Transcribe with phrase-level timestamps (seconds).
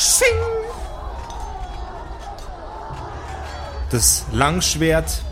[0.00, 0.28] Sching!
[3.90, 5.22] Das Langschwert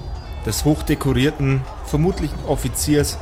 [0.44, 3.16] des hochdekorierten, vermutlich Offiziers,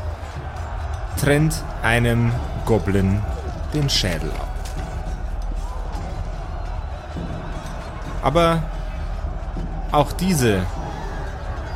[1.20, 2.32] trennt einem
[2.64, 3.20] Goblin
[3.74, 4.48] den Schädel ab.
[8.22, 8.62] Aber
[9.92, 10.64] auch diese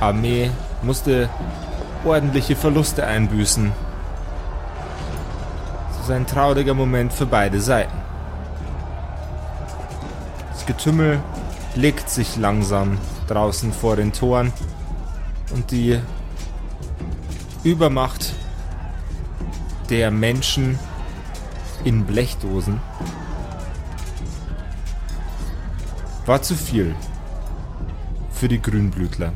[0.00, 0.50] Armee
[0.80, 1.28] musste
[2.06, 3.70] ordentliche Verluste einbüßen.
[5.90, 7.97] Es ist ein trauriger Moment für beide Seiten.
[10.68, 11.18] Getümmel
[11.77, 14.52] legt sich langsam draußen vor den Toren
[15.54, 15.98] und die
[17.64, 18.34] Übermacht
[19.88, 20.78] der Menschen
[21.84, 22.82] in Blechdosen
[26.26, 26.95] war zu viel
[28.30, 29.32] für die Grünblütler.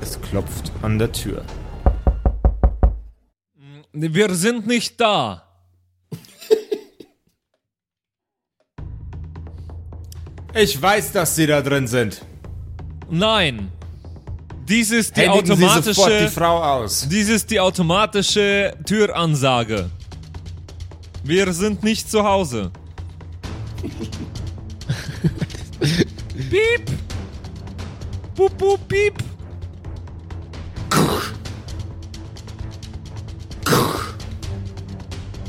[0.00, 1.44] Es klopft an der Tür.
[3.92, 5.44] Wir sind nicht da.
[10.54, 12.22] Ich weiß, dass Sie da drin sind.
[13.10, 13.70] Nein.
[14.68, 16.30] Dies ist die Händigen Sie sofort die automatische.
[16.30, 17.08] Frau aus.
[17.08, 19.90] Dies ist die automatische Türansage.
[21.22, 22.70] Wir sind nicht zu Hause.
[26.50, 26.90] Piep!
[28.34, 29.14] Pup, pup, piep!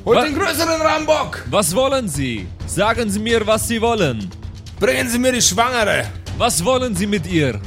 [0.06, 0.26] Holt Was?
[0.26, 1.44] den größeren Rambock!
[1.50, 2.48] Was wollen Sie?
[2.68, 4.30] Sagen Sie mir, was Sie wollen.
[4.80, 6.06] Bringen Sie mir die Schwangere!
[6.38, 7.60] Was wollen Sie mit ihr?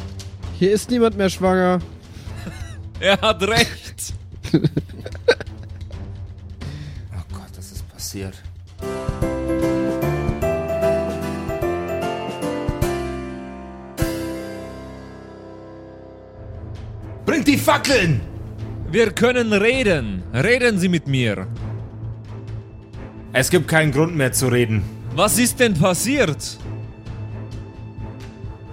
[0.58, 1.78] Hier ist niemand mehr schwanger.
[3.00, 4.12] Er hat recht.
[7.12, 8.34] Oh Gott, das ist passiert.
[17.24, 18.20] Bringt die Fackeln!
[18.90, 20.22] Wir können reden.
[20.32, 21.46] Reden Sie mit mir.
[23.32, 24.82] Es gibt keinen Grund mehr zu reden.
[25.14, 26.58] Was ist denn passiert?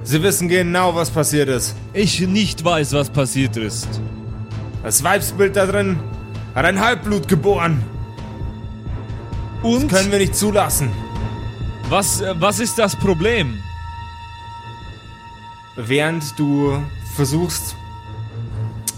[0.06, 1.76] Sie wissen genau, was passiert ist.
[1.92, 3.88] Ich nicht weiß, was passiert ist.
[4.84, 6.00] Das Weibsbild da drin
[6.54, 7.84] hat ein Halbblut geboren.
[9.64, 10.92] Und Können wir nicht zulassen.
[11.90, 13.58] was, äh, was ist das Problem?
[15.76, 16.78] Während du
[17.16, 17.76] versuchst,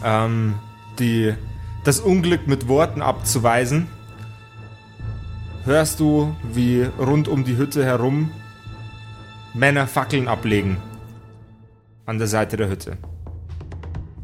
[0.04, 0.56] ähm,
[1.00, 1.34] die,
[1.86, 3.88] das Unglück mit Worten abzuweisen,
[5.64, 8.30] hörst du, wie rund um die Hütte herum
[9.54, 10.78] Männer Fackeln ablegen.
[12.08, 12.98] An der Seite der Hütte.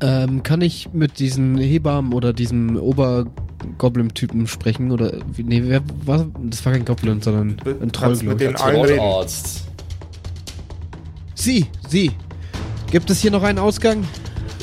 [0.02, 4.90] Ähm, kann ich mit diesen Hebammen oder diesem Obergoblin-Typen sprechen?
[4.92, 8.56] Oder, wie, nee, wer war, das war kein Goblin, sondern ein Troll, mit reden.
[8.56, 9.66] Trollarzt.
[11.36, 12.12] Sie, Sie.
[12.90, 14.06] Gibt es hier noch einen Ausgang?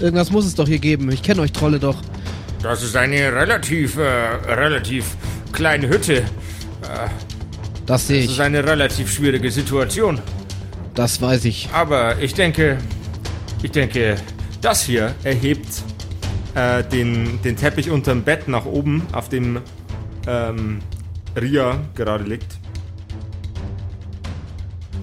[0.01, 1.13] Irgendwas muss es doch hier geben.
[1.13, 1.97] Ich kenne euch Trolle doch.
[2.63, 4.03] Das ist eine relativ, äh,
[4.51, 5.15] relativ
[5.53, 6.23] kleine Hütte.
[7.85, 8.31] Das sehe Das ich.
[8.33, 10.21] ist eine relativ schwierige Situation.
[10.95, 11.69] Das weiß ich.
[11.75, 12.79] Aber ich denke,
[13.63, 14.17] ich denke,
[14.61, 15.83] das hier erhebt
[16.55, 19.61] äh, den, den Teppich unterm Bett nach oben, auf dem
[20.27, 20.81] ähm,
[21.41, 22.59] Ria gerade liegt.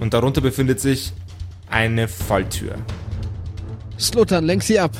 [0.00, 1.12] Und darunter befindet sich
[1.68, 2.76] eine Falltür.
[3.98, 4.92] Sluttern, lenk sie ab.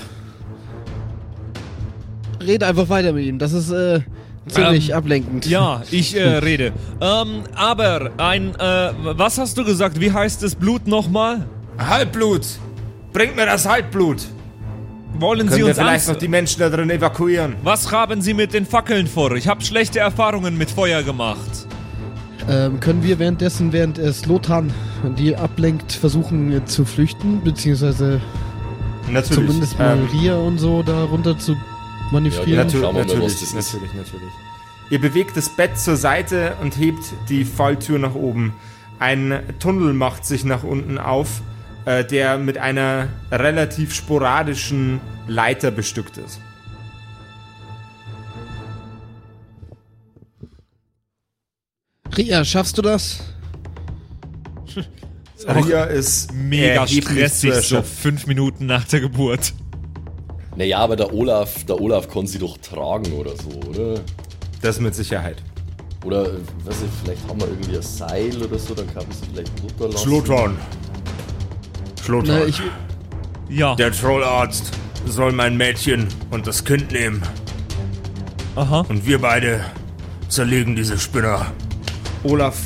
[2.45, 3.39] Rede einfach weiter mit ihm.
[3.39, 4.01] Das ist äh,
[4.49, 5.47] ziemlich Ähm, ablenkend.
[5.47, 6.73] Ja, ich äh, rede.
[7.01, 10.01] Ähm, aber ein, äh, was hast du gesagt?
[10.01, 11.47] Wie heißt das Blut nochmal?
[11.79, 12.47] Halbblut!
[13.13, 14.27] Bringt mir das Halbblut!
[15.15, 17.57] Wollen Sie Können wir uns vielleicht ans noch die Menschen da drin evakuieren?
[17.63, 19.33] Was haben Sie mit den Fackeln vor?
[19.33, 21.67] Ich habe schlechte Erfahrungen mit Feuer gemacht.
[22.49, 24.65] Ähm, können wir währenddessen, während es Lothar
[25.17, 27.43] die ablenkt, versuchen äh, zu flüchten?
[27.43, 28.21] Beziehungsweise
[29.11, 29.47] Natürlich.
[29.47, 31.57] zumindest mal Ähm, Ria und so darunter zu
[32.13, 32.51] manövrieren?
[32.53, 33.55] Ja, Natürlich, wir mal, natürlich, das ist.
[33.55, 34.33] natürlich, natürlich.
[34.91, 38.55] Ihr bewegt das Bett zur Seite und hebt die Falltür nach oben.
[38.99, 41.43] Ein Tunnel macht sich nach unten auf,
[41.89, 46.39] äh, der mit einer relativ sporadischen Leiter bestückt ist.
[52.15, 53.21] Ria, schaffst du das?
[55.47, 59.55] Ria ist Mega stressig, so fünf Minuten nach der Geburt.
[60.57, 64.01] Naja, aber der Olaf, der Olaf kann sie doch tragen oder so, oder?
[64.61, 65.43] Das mit Sicherheit.
[66.05, 66.25] Oder,
[66.65, 69.53] weiß ich, vielleicht haben wir irgendwie ein Seil oder so, dann kann man sie vielleicht
[69.63, 70.07] runterlassen.
[70.07, 70.59] Schlottern.
[72.09, 72.63] Na, ich,
[73.49, 73.75] Ja.
[73.75, 74.73] Der Trollarzt
[75.07, 77.23] soll mein Mädchen und das Kind nehmen.
[78.57, 78.85] Aha.
[78.89, 79.61] Und wir beide
[80.29, 81.53] zerlegen diese Spinner.
[82.25, 82.57] Olaf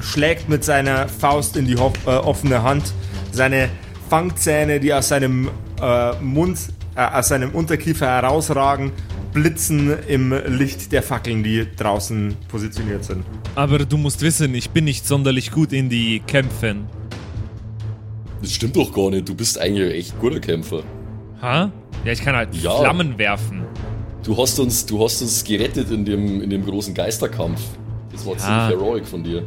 [0.00, 2.92] schlägt mit seiner Faust in die ho äh, offene Hand.
[3.30, 3.68] Seine
[4.10, 5.48] Fangzähne, die aus seinem
[5.80, 6.58] äh, Mund,
[6.94, 8.92] äh, aus seinem Unterkiefer herausragen,
[9.32, 13.24] blitzen im Licht der Fackeln, die draußen positioniert sind.
[13.54, 16.86] Aber du musst wissen, ich bin nicht sonderlich gut in die Kämpfen.
[18.42, 19.28] Das stimmt doch gar nicht.
[19.28, 20.82] Du bist eigentlich ein echt guter Kämpfer.
[21.40, 21.70] Ha?
[22.04, 22.76] Ja, ich kann halt Ja.
[22.76, 23.62] Flammen werfen.
[24.24, 27.60] Du hast uns, du hast uns gerettet in dem, in dem großen Geisterkampf.
[28.12, 28.38] Das war Ja.
[28.38, 29.44] ziemlich heroic von dir.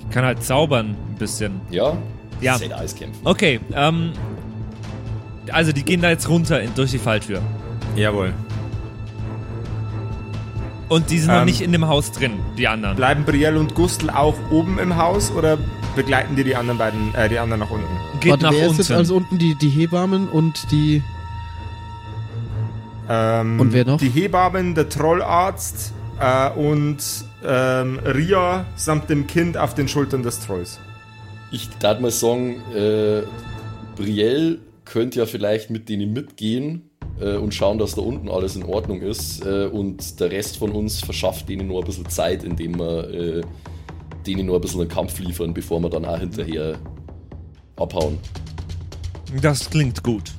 [0.00, 1.60] Ich kann halt zaubern ein bisschen.
[1.70, 1.96] Ja?
[2.40, 2.58] Ja.
[2.58, 3.20] Halt Eiskämpfen.
[3.24, 4.12] Okay, ähm.
[5.50, 7.40] Also, die gehen da jetzt runter in, durch die Falltür.
[7.96, 8.32] Jawohl.
[10.88, 11.46] Und die sind noch Ähm.
[11.46, 12.96] nicht in dem Haus drin, die anderen.
[12.96, 15.58] Bleiben Brielle und Gustl auch oben im Haus oder
[15.94, 17.86] begleiten die die anderen beiden, äh, die anderen nach unten?
[18.20, 18.80] Geht Warte, nach wer ist unten.
[18.80, 19.38] jetzt also unten?
[19.38, 21.02] Die, die Hebammen und die.
[23.08, 23.98] Ähm, Und wer noch?
[23.98, 26.98] Die Hebammen, der Trollarzt äh, und
[27.44, 30.78] ähm, Ria samt dem Kind auf den Schultern des Trolls.
[31.50, 33.22] Ich darf mal sagen, äh,
[33.96, 36.90] Brielle könnte ja vielleicht mit denen mitgehen
[37.20, 39.44] äh, und schauen, dass da unten alles in Ordnung ist.
[39.44, 43.40] Äh, und der Rest von uns verschafft denen nur ein bisschen Zeit, indem wir äh,
[44.26, 46.76] denen nur ein bisschen einen Kampf liefern, bevor wir dann auch hinterher
[47.76, 48.18] abhauen.
[49.40, 50.32] Das klingt gut.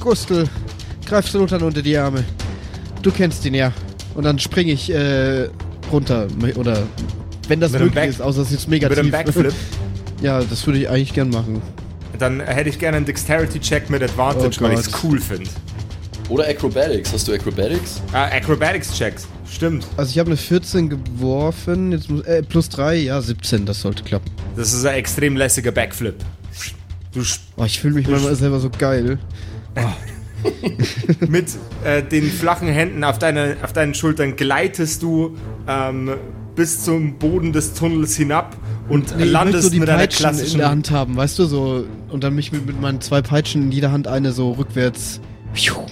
[0.00, 0.44] Gustl,
[1.06, 2.24] greif Sultan unter die Arme.
[3.02, 3.72] Du kennst ihn ja.
[4.14, 5.48] Und dann springe ich äh,
[5.92, 6.26] runter.
[6.56, 6.82] Oder
[7.48, 9.10] wenn das Mit möglich Back- ist, außer es ist jetzt mega Mit einem.
[9.10, 9.52] Backflip.
[10.20, 11.62] Ja, das würde ich eigentlich gern machen.
[12.18, 15.48] Dann hätte ich gerne einen Dexterity-Check mit Advantage, Oh weil ich es cool finde.
[16.28, 17.12] Oder Acrobatics.
[17.12, 18.02] Hast du Acrobatics?
[18.12, 19.28] Ah, Acrobatics-Checks.
[19.50, 19.86] Stimmt.
[19.96, 24.02] Also ich habe eine 14 geworfen, jetzt muss, äh, plus 3, ja 17, das sollte
[24.02, 24.30] klappen.
[24.56, 26.16] Das ist ein extrem lässiger Backflip.
[27.12, 27.22] Du
[27.56, 29.18] Oh, ich fühle mich manchmal selber so geil.
[31.28, 31.46] mit
[31.84, 35.36] äh, den flachen Händen auf, deine, auf deinen Schultern gleitest du
[35.66, 36.12] ähm,
[36.54, 38.56] bis zum Boden des Tunnels hinab
[38.88, 41.46] und Nee, landest so die mit einer Peitschen in klassischen der Hand haben, weißt du,
[41.46, 45.20] so und dann mich mit, mit meinen zwei Peitschen in jeder Hand eine so rückwärts.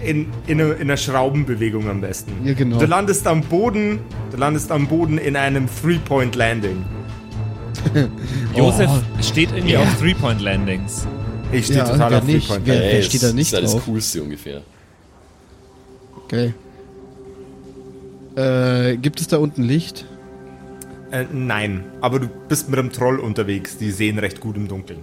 [0.05, 2.33] In, in, einer- in einer Schraubenbewegung am besten.
[2.45, 2.79] Ja, genau.
[2.79, 3.99] Du landest am Boden,
[4.31, 6.85] du landest am Boden in einem Three-Point-Landing.
[8.57, 9.23] Josef Oh.
[9.23, 9.81] steht irgendwie Ja.
[9.81, 11.07] auf Three-Point-Landings.
[11.53, 12.47] Ich stehe Ja, total auf nicht?
[12.49, 12.67] Three-Point.
[12.67, 14.63] Wer- steht da nicht das ist das Coolste ungefähr.
[16.25, 16.53] Okay.
[18.37, 20.05] Äh, gibt es da unten Licht?
[21.11, 23.79] Äh, nein, aber du bist mit einem Troll unterwegs.
[23.79, 25.01] Die sehen recht gut im Dunkeln.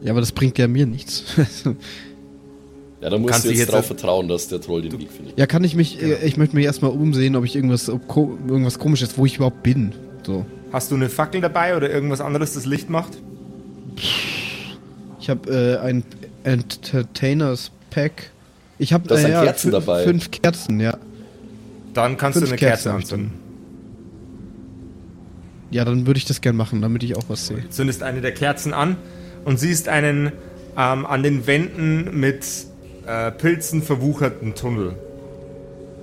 [0.00, 1.24] Ja, aber das bringt ja mir nichts.
[3.02, 5.10] Ja, da musst Kannst du dich jetzt jetzt- drauf vertrauen, dass der Troll den Weg
[5.10, 5.36] findet.
[5.38, 8.38] ja, kann ich mich, äh, ich möchte mich erstmal umsehen, ob ich irgendwas, ob ko
[8.48, 9.92] irgendwas komisches, wo ich überhaupt bin.
[10.24, 10.46] So.
[10.72, 13.18] Hast du eine Fackel dabei oder irgendwas anderes, das Licht macht?
[15.20, 16.04] Ich habe äh, ein
[16.44, 18.30] Entertainers Pack.
[18.78, 20.04] Ich habe Kerzen fünf, dabei.
[20.04, 20.96] fünf Kerzen, ja.
[21.94, 23.32] Dann kannst Fünf du eine Kerze anzünden.
[25.70, 27.68] Ja, dann würde ich das gern machen, damit ich auch was sehe.
[27.70, 28.96] Zündest eine der Kerzen an
[29.44, 30.32] und siehst einen
[30.76, 32.44] ähm, an den Wänden mit
[33.06, 34.94] äh, Pilzen verwucherten Tunnel.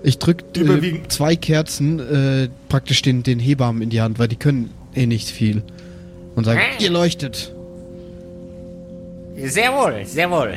[0.03, 4.27] Ich drück äh, Überwiegend- zwei Kerzen äh, praktisch den, den Hebammen in die Hand, weil
[4.27, 5.61] die können eh nicht viel.
[6.35, 6.83] Und sagen, Äh.
[6.83, 7.53] ihr leuchtet.
[9.43, 10.55] Sehr wohl, sehr wohl.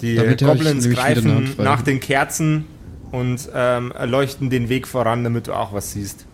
[0.00, 2.64] Die Damit Goblins greifen nach den Kerzen
[3.12, 6.26] und ähm, leuchten den Weg voran, damit du auch was siehst.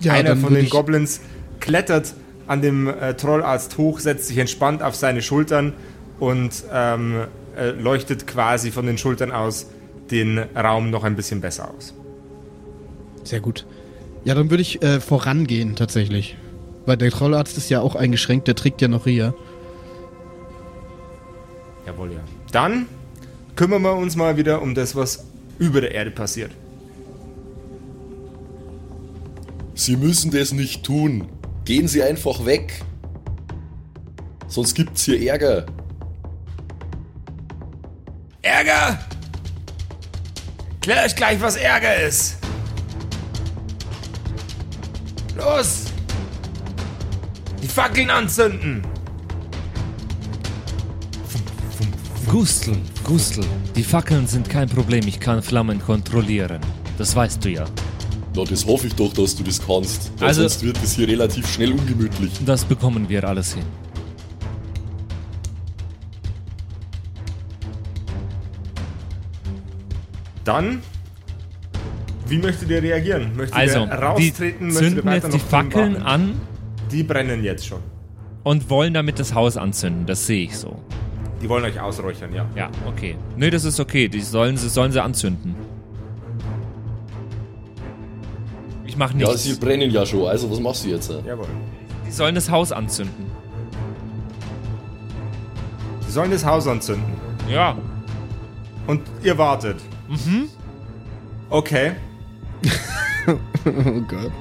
[0.00, 1.20] Ja, Einer von den Goblins
[1.60, 2.14] klettert
[2.52, 5.72] an dem äh, Trollarzt hoch, setzt sich entspannt auf seine Schultern
[6.20, 7.24] und ähm,
[7.56, 9.70] äh, leuchtet quasi von den Schultern aus
[10.10, 11.94] den Raum noch ein bisschen besser aus.
[13.24, 13.64] Sehr gut.
[14.24, 16.36] Ja, dann würde ich äh, vorangehen, tatsächlich.
[16.84, 19.32] Weil der Trollarzt ist ja auch eingeschränkt, der trägt ja noch Ria.
[21.86, 22.20] Jawohl, ja.
[22.52, 22.86] Dann
[23.56, 25.24] kümmern wir uns mal wieder um das, was
[25.58, 26.50] über der Erde passiert.
[29.74, 31.28] Sie müssen das nicht tun.
[31.64, 32.82] Gehen Sie einfach weg.
[34.48, 35.64] Sonst gibt's hier Ärger.
[38.42, 38.98] Ärger!
[40.80, 42.38] Klär euch gleich, was Ärger ist!
[45.36, 45.84] Los!
[47.62, 48.82] Die Fackeln anzünden!
[52.28, 53.44] Gustl, Gustl,
[53.76, 56.60] die Fackeln sind kein Problem, ich kann Flammen kontrollieren.
[56.98, 57.64] Das weißt du ja.
[58.34, 60.10] Na, das hoffe ich doch, dass du das kannst.
[60.20, 62.32] Also- sonst wird es hier relativ schnell ungemütlich.
[62.46, 63.64] Das bekommen wir alles hin.
[70.44, 70.82] Dann,
[72.26, 73.36] wie möchtet ihr reagieren?
[73.36, 74.68] Möchtet Also, ihr die raustreten?
[74.70, 76.06] Ihr zünden weiter jetzt die Fackeln warten?
[76.06, 76.34] an
[76.90, 77.80] Die brennen jetzt schon.
[78.42, 80.06] und wollen damit das Haus anzünden.
[80.06, 80.76] Das sehe ich so.
[81.40, 82.46] Die wollen euch ausräuchern, ja.
[82.56, 83.16] Ja, okay.
[83.36, 84.08] Nö, das ist okay.
[84.08, 85.54] Die sollen sie, sollen sie anzünden.
[88.92, 89.44] Ich mach Ja, nichts.
[89.44, 90.26] sie brennen ja schon.
[90.28, 91.10] Also, was machst du jetzt?
[91.26, 91.46] Jawohl.
[92.06, 93.24] die sollen das Haus anzünden.
[96.02, 97.10] Die Wir sollen das Haus anzünden.
[97.48, 97.74] Ja.
[98.86, 99.78] Und ihr wartet.
[100.08, 100.48] Mhm.
[101.48, 101.92] Okay.
[103.64, 104.32] Oh Gott.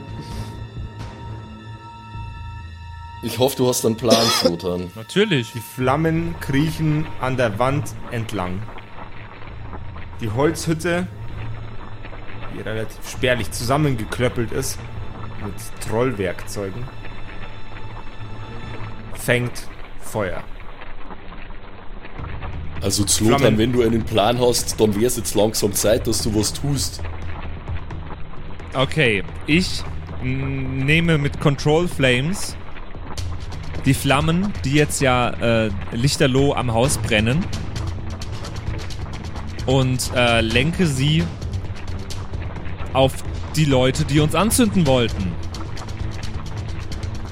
[3.23, 4.89] Ich hoffe, du hast einen Plan, Flotan.
[4.95, 5.51] Natürlich.
[5.53, 8.59] Die Flammen kriechen an der Wand entlang.
[10.19, 11.07] Die Holzhütte,
[12.55, 14.79] die relativ spärlich zusammengeklöppelt ist,
[15.43, 15.53] mit
[15.87, 16.83] Trollwerkzeugen,
[19.13, 19.67] fängt
[19.99, 20.43] Feuer.
[22.81, 26.33] Also Slotan, wenn du einen Plan hast, dann wäre es jetzt langsam Zeit, dass du
[26.35, 27.01] was tust.
[28.73, 29.83] Okay, ich
[30.23, 32.55] nehme mit Control Flames
[33.85, 35.29] die Flammen, die jetzt ja
[35.65, 37.43] äh, lichterloh am Haus brennen
[39.65, 41.23] und äh, lenke sie
[42.93, 43.13] auf
[43.55, 45.31] die Leute, die uns anzünden wollten.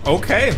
[0.03, 0.53] Okay.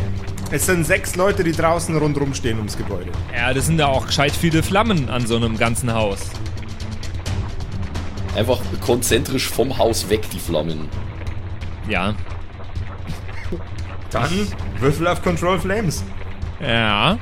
[0.51, 3.11] Es sind sechs Leute, die draußen rundherum stehen ums Gebäude.
[3.33, 6.29] Ja, das sind ja auch gescheit viele Flammen an so einem ganzen Haus.
[8.35, 10.89] Einfach konzentrisch vom Haus weg, die Flammen.
[11.87, 12.15] Ja.
[14.09, 14.47] Dann
[14.79, 16.03] Würfel auf Control Flames.
[16.61, 17.17] Ja.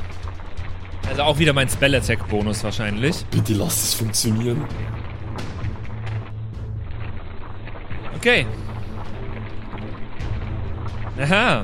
[1.07, 3.25] Also auch wieder mein Spell Attack Bonus wahrscheinlich.
[3.31, 4.63] Bitte lass es funktionieren.
[8.19, 8.45] Okay.
[11.17, 11.63] Aha.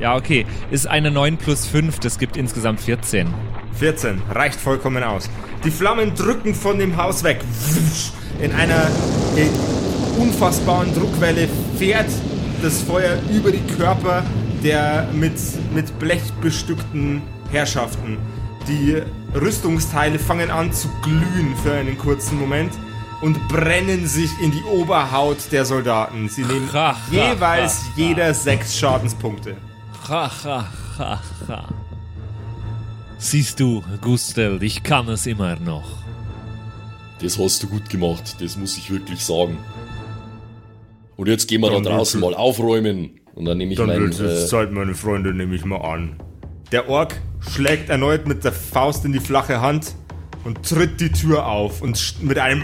[0.00, 0.46] Ja, okay.
[0.70, 3.28] Ist eine 9 plus 5, das gibt insgesamt 14.
[3.74, 4.22] 14.
[4.30, 5.28] Reicht vollkommen aus.
[5.64, 7.40] Die Flammen drücken von dem Haus weg.
[8.40, 8.86] In einer
[9.36, 9.48] äh,
[10.18, 11.46] unfassbaren Druckwelle
[11.78, 12.08] fährt
[12.62, 14.24] das Feuer über die Körper
[14.64, 15.34] der mit,
[15.74, 18.16] mit Blech bestückten Herrschaften.
[18.66, 19.02] Die
[19.38, 22.72] Rüstungsteile fangen an zu glühen für einen kurzen Moment
[23.22, 26.28] und brennen sich in die Oberhaut der Soldaten.
[26.28, 27.92] Sie nehmen Ha, ha, jeweils ha, ha.
[27.96, 29.56] jeder sechs Schadenspunkte.
[30.08, 30.68] Ha, ha,
[30.98, 31.68] ha, ha.
[33.18, 35.84] Siehst du, Gustel, ich kann es immer noch.
[37.20, 39.56] Das hast du gut gemacht, das muss ich wirklich sagen.
[41.16, 43.20] Und jetzt gehen wir Dann da draußen mal aufräumen.
[43.34, 44.00] Und dann nehme ich Dann mein.
[44.00, 46.16] wird es Äh, Zeit, meine Freunde, nehme ich mal an.
[46.72, 49.94] Der Ork schlägt erneut mit der Faust in die flache Hand
[50.46, 52.62] und tritt die Tür auf und mit einem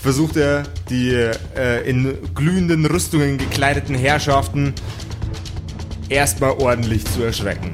[0.00, 4.72] versucht er die äh, in glühenden Rüstungen gekleideten Herrschaften
[6.08, 7.72] erstmal ordentlich zu erschrecken.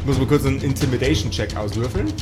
[0.00, 2.12] Ich muss mal kurz einen Intimidation-Check auswürfeln.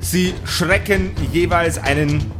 [0.00, 2.30] Sie schrecken jeweils einen.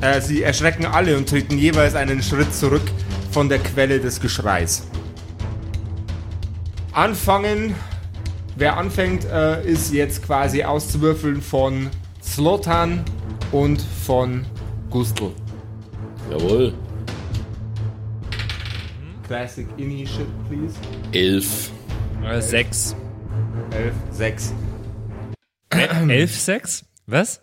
[0.00, 2.90] Äh, sie erschrecken alle und treten jeweils einen Schritt zurück
[3.30, 4.84] von der Quelle des Geschreis.
[6.96, 7.74] Anfangen.
[8.56, 11.90] Wer anfängt, äh, ist jetzt quasi auszuwürfeln von
[12.22, 13.04] Slotan
[13.52, 14.46] und von
[14.88, 15.30] Gustl.
[16.30, 16.72] jawohl.
[19.26, 20.74] Classic Initiative, please.
[21.12, 21.70] Elf.
[22.24, 22.96] Äh, 6.
[23.72, 24.54] 11, 6.
[25.68, 26.84] 11, 6?
[27.06, 27.42] Was?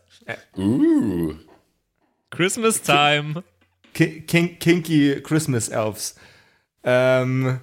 [0.58, 1.36] Uh.
[2.32, 3.44] Christmas time.
[3.94, 6.16] Ki kin kinky Christmas Elves.
[6.84, 7.60] Ähm,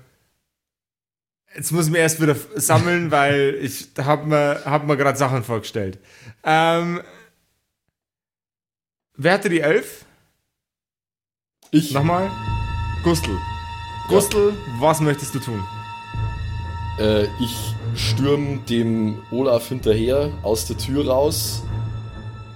[1.54, 5.42] jetzt muss ich mir erst wieder sammeln, weil ich habe mir, hab mir gerade Sachen
[5.42, 5.98] vorgestellt.
[6.44, 7.00] Ähm,
[9.16, 10.04] wer hatte die Elf?
[11.70, 11.92] Ich.
[11.92, 12.30] Nochmal?
[13.04, 13.36] Gustl.
[14.08, 15.62] Gustl, was möchtest du tun?
[16.98, 21.62] Äh, ich stürm dem Olaf hinterher aus der Tür raus,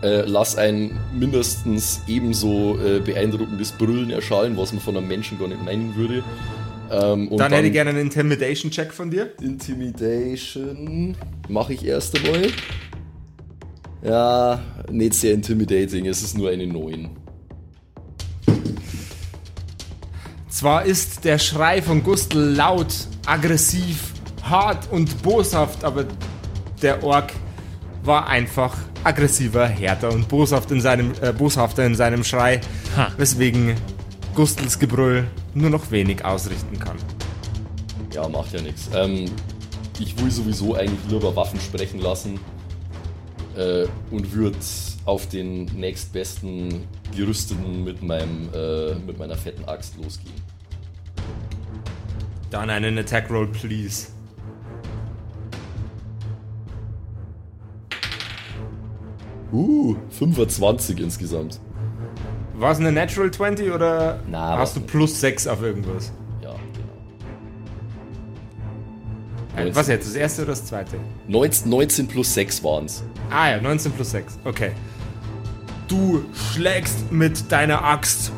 [0.02, 5.48] äh, lass ein mindestens ebenso äh, beeindruckendes Brüllen erschallen, was man von einem Menschen gar
[5.48, 6.22] nicht meinen würde.
[6.90, 9.32] Ähm, und Dann, hätte ich gerne einen Intimidation-Check von dir.
[9.40, 11.16] Intimidation
[11.48, 12.48] mache ich erst einmal.
[14.02, 14.60] Ja,
[14.90, 17.10] nicht sehr intimidating, es ist nur eine 9.
[20.48, 22.94] Zwar ist der Schrei von Gustl laut,
[23.26, 24.12] aggressiv,
[24.42, 26.04] hart und boshaft, aber
[26.82, 27.32] der Ork
[28.04, 32.60] war einfach aggressiver, härter und boshaft in seinem, äh, boshafter in seinem Schrei,
[32.96, 33.10] Ha.
[33.16, 33.74] weswegen
[34.34, 36.96] Gustls Gebrüll nur noch wenig ausrichten kann.
[38.12, 38.90] Ja, macht ja nichts.
[38.94, 39.30] Ähm,
[39.98, 42.38] ich will sowieso eigentlich lieber Waffen sprechen lassen
[43.56, 44.58] äh, und würde
[45.04, 46.84] auf den nächstbesten
[47.16, 50.34] Gerüsteten mit, meinem, äh, mit meiner fetten Axt losgehen.
[52.50, 54.08] Dann einen Attack Roll, please.
[59.52, 61.60] Uh, 25 insgesamt.
[62.56, 66.12] War es eine Natural 20 oder Na, hast du plus 6 auf irgendwas?
[66.40, 66.54] Ja,
[69.56, 69.68] genau.
[69.68, 70.98] Äh, Was jetzt, das erste oder das zweite?
[71.26, 73.02] 19, 19 plus 6 waren's.
[73.30, 74.38] Ah ja, 19 plus 6.
[74.44, 74.70] Okay.
[75.88, 78.32] Du schlägst mit deiner Axt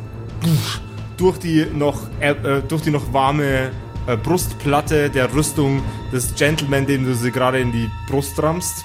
[1.17, 3.71] durch die noch, äh, äh, durch die noch warme
[4.07, 8.83] äh, Brustplatte der Rüstung des Gentleman, dem du sie gerade in die Brust rammst.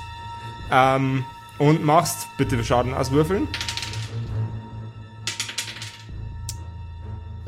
[0.71, 1.25] Ähm,
[1.59, 3.47] und machst bitte Schaden auswürfeln.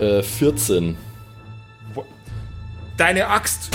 [0.04, 0.96] Äh, 14.
[2.98, 3.70] Deine Axt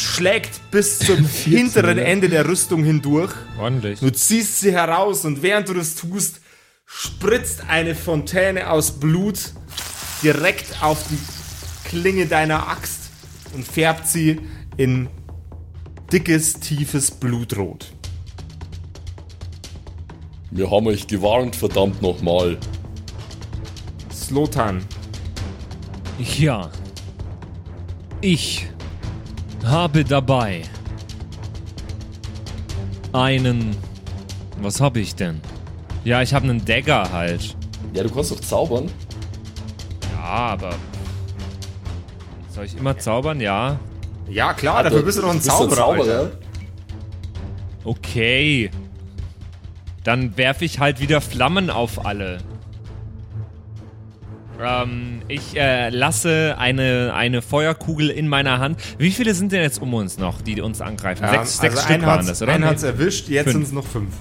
[0.00, 3.32] schlägt bis zum hinteren Ende der Rüstung hindurch.
[3.58, 4.00] Ordentlich.
[4.00, 6.40] Du ziehst sie heraus und während du das tust,
[6.86, 9.38] spritzt eine Fontäne aus Blut
[10.22, 11.18] direkt auf die
[11.88, 13.10] Klinge deiner Axt
[13.54, 14.40] und färbt sie
[14.78, 15.08] in
[16.10, 17.92] dickes, tiefes Blutrot.
[20.50, 22.56] Wir haben euch gewarnt, verdammt nochmal.
[24.10, 24.82] Slotan,
[26.18, 26.70] Ja.
[28.20, 28.66] Ich
[29.64, 30.62] habe dabei
[33.12, 33.76] einen.
[34.60, 35.40] Was habe ich denn?
[36.04, 37.56] Ja, ich habe einen Dagger halt.
[37.92, 38.90] Ja, du kannst doch zaubern.
[40.14, 40.74] Ja, aber.
[42.50, 43.40] Soll ich immer zaubern?
[43.40, 43.78] Ja.
[44.28, 45.88] Ja, klar, dafür bist du doch ein Zauberer.
[45.88, 46.30] Alter.
[47.84, 48.70] Okay.
[50.02, 52.38] Dann werfe ich halt wieder Flammen auf alle.
[54.62, 58.78] Ähm, ich äh, lasse eine, eine Feuerkugel in meiner Hand.
[58.98, 61.24] Wie viele sind denn jetzt um uns noch, die uns angreifen?
[61.24, 62.52] Ja, sechs sechs also Stück waren das, oder?
[62.52, 64.14] Einen hat's erwischt, jetzt sind es noch fünf.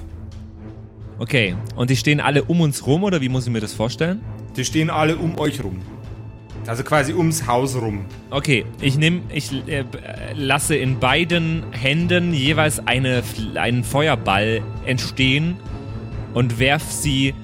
[1.17, 4.19] Okay, und die stehen alle um uns rum, oder wie muss ich mir das vorstellen?
[4.57, 5.81] Die stehen alle um euch rum.
[6.67, 8.05] Also quasi ums Haus rum.
[8.31, 9.85] Okay, ich nehme, ich äh, äh,
[10.33, 13.23] lasse in beiden Händen jeweils eine,
[13.55, 15.57] einen Feuerball entstehen
[16.33, 17.35] und werf sie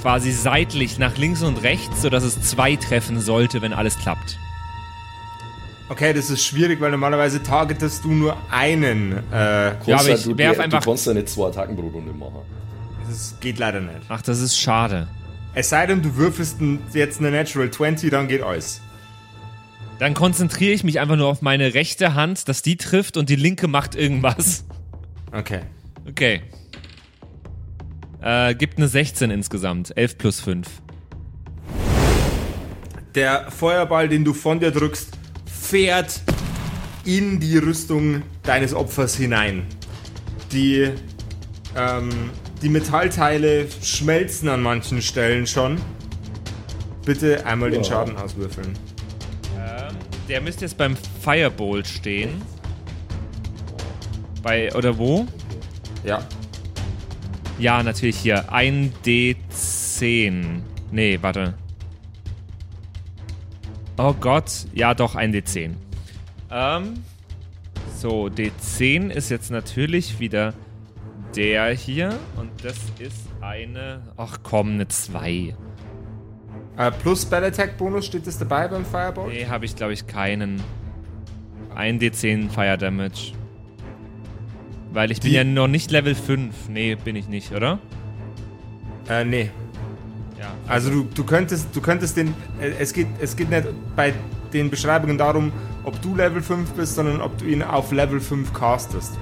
[0.00, 4.38] quasi seitlich nach links und rechts, sodass es zwei treffen sollte, wenn alles klappt.
[5.90, 9.12] Okay, das ist schwierig, weil normalerweise targetest du nur einen.
[9.12, 11.48] Äh, Kannst Ja, aber ja, ich du, werf du, einfach- du kannst ja nicht zwei
[11.48, 12.40] Attacken pro Runde machen.
[13.08, 14.00] das geht leider nicht.
[14.08, 15.08] Ach, das ist schade.
[15.54, 18.82] Es sei denn, du würfelst n- jetzt eine Natural 20, dann geht alles.
[19.98, 23.36] Dann konzentriere ich mich einfach nur auf meine rechte Hand, dass die trifft und die
[23.36, 24.64] linke macht irgendwas.
[25.32, 25.60] Okay.
[26.08, 26.42] Okay.
[28.20, 29.96] Äh, gibt eine 16 insgesamt.
[29.96, 30.66] 11 plus 5.
[33.14, 35.10] Der Feuerball, den du von dir drückst,
[35.46, 36.20] fährt
[37.04, 39.66] in die Rüstung deines Opfers hinein.
[40.52, 40.90] Die,
[41.76, 42.10] ähm,
[42.62, 45.80] die Metallteile schmelzen an manchen Stellen schon.
[47.04, 47.84] Bitte einmal den.
[47.84, 48.76] Schaden auswürfeln.
[50.28, 52.42] Der müsste jetzt beim Firebolt stehen.
[54.42, 55.26] Bei, oder wo?
[56.04, 56.20] Ja.
[57.58, 58.52] Ja, natürlich hier.
[58.52, 60.60] 1d10.
[60.92, 61.54] Nee, warte.
[63.96, 64.66] Oh Gott.
[64.72, 65.72] Ja, doch, 1d10.
[66.50, 66.94] Ähm.
[67.96, 70.54] So, d10 ist jetzt natürlich wieder
[71.34, 72.16] der hier.
[72.36, 74.02] Und das ist eine.
[74.16, 75.56] Ach komm, eine 2.
[76.76, 79.28] Äh, plus Spell Attack Bonus steht das dabei beim Fireball?
[79.28, 80.62] Nee, habe ich glaube ich keinen.
[81.74, 83.32] 1d10 Fire Damage.
[84.98, 86.68] Weil ich bin Die- ja noch nicht Level 5.
[86.68, 87.78] Nee, bin ich nicht, oder?
[89.08, 89.48] Äh, nee.
[90.36, 90.50] Ja.
[90.66, 92.34] Also du, du könntest, du könntest den.
[92.60, 94.12] äh, Es geht, es geht nicht bei
[94.52, 95.52] den Beschreibungen darum,
[95.84, 99.12] ob du Level 5 bist, sondern ob du ihn auf Level 5 castest.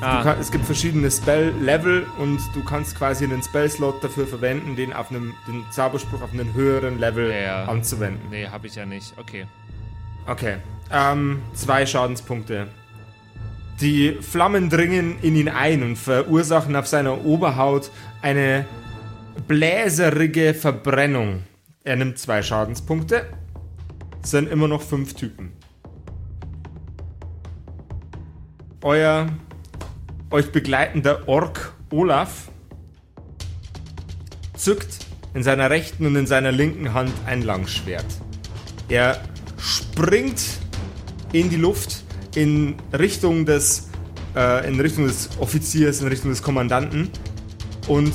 [0.00, 4.92] Ah, kann, es gibt verschiedene Spell-Level und du kannst quasi einen Spell-Slot dafür verwenden, den
[4.92, 7.64] auf einem den Zauberspruch auf einem höheren Level Ja.
[7.64, 8.20] anzuwenden.
[8.30, 9.12] nee, habe ich ja nicht.
[9.16, 9.44] Okay.
[10.28, 10.58] Okay.
[10.92, 12.68] Ähm, zwei Schadenspunkte.
[13.80, 17.90] Die Flammen dringen in ihn ein und verursachen auf seiner Oberhaut
[18.22, 18.66] eine
[19.46, 21.44] bläserige Verbrennung.
[21.84, 23.26] Er nimmt zwei Schadenspunkte.
[24.20, 25.52] Es sind immer noch fünf Typen.
[28.82, 29.28] Euer
[30.30, 32.50] euch begleitender Ork Olaf
[34.56, 38.06] zückt in seiner rechten und in seiner linken Hand ein Langschwert.
[38.88, 39.22] Er
[39.56, 40.42] springt
[41.32, 41.97] in die Luft
[42.38, 43.88] in Richtung des
[44.36, 47.10] äh, in Richtung des Offiziers, in Richtung des Kommandanten
[47.88, 48.12] und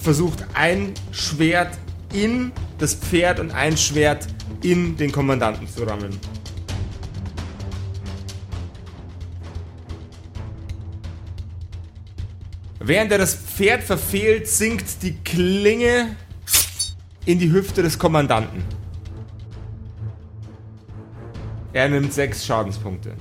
[0.00, 1.76] versucht ein Schwert
[2.14, 4.26] in das Pferd und ein Schwert
[4.62, 6.18] in den Kommandanten zu rammen.
[12.80, 16.16] Während er das Pferd verfehlt, sinkt die Klinge
[17.26, 18.62] in die Hüfte des Kommandanten.
[21.74, 23.14] Er nimmt sechs Schadenspunkte.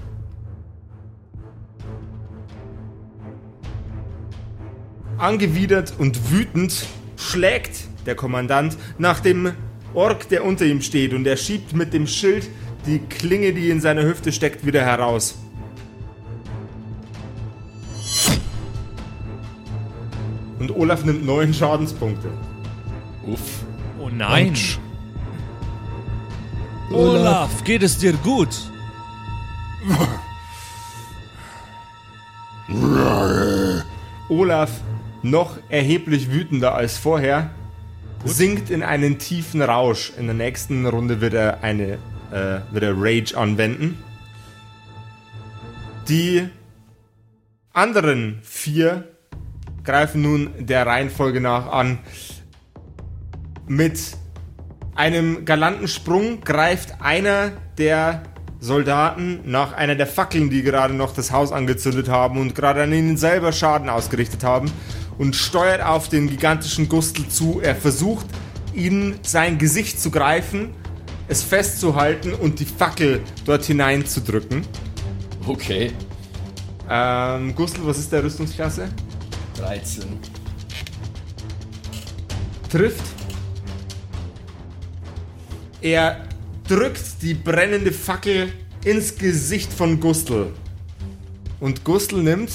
[5.17, 6.86] Angewidert und wütend
[7.17, 9.51] schlägt der Kommandant nach dem
[9.93, 12.49] Ork, der unter ihm steht, und er schiebt mit dem Schild
[12.86, 15.36] die Klinge, die in seiner Hüfte steckt, wieder heraus.
[20.60, 22.30] Und Olaf nimmt neun Schadenspunkte.
[23.25, 23.63] Uff.
[23.99, 24.49] Oh nein.
[24.51, 24.80] Autsch.
[26.91, 28.49] Olaf, geht es dir gut?
[34.30, 34.71] Olaf,
[35.29, 37.51] noch erheblich wütender als vorher,
[38.25, 40.11] sinkt in einen tiefen Rausch.
[40.17, 41.99] In der nächsten Runde wird er eine
[42.31, 44.03] äh, wird er Rage anwenden.
[46.09, 46.47] Die
[47.73, 49.07] anderen vier
[49.83, 51.99] greifen nun der Reihenfolge nach an.
[53.67, 53.99] Mit
[54.95, 58.23] einem galanten Sprung greift einer der
[58.59, 62.91] Soldaten nach einer der Fackeln, die gerade noch das Haus angezündet haben und gerade an
[62.91, 64.71] ihnen selber Schaden ausgerichtet haben
[65.17, 67.60] und steuert auf den gigantischen Gustel zu.
[67.62, 68.25] Er versucht,
[68.73, 70.69] ihn sein Gesicht zu greifen,
[71.27, 74.65] es festzuhalten und die Fackel dort hineinzudrücken.
[75.45, 75.91] Okay.
[76.89, 78.88] Ähm, Gustl, was ist der Rüstungsklasse?
[79.58, 80.03] 13.
[82.69, 83.03] Trifft.
[85.82, 86.27] Er
[86.67, 88.51] drückt die brennende Fackel
[88.84, 90.51] ins Gesicht von Gustl.
[91.60, 92.51] Und Gustl nimmt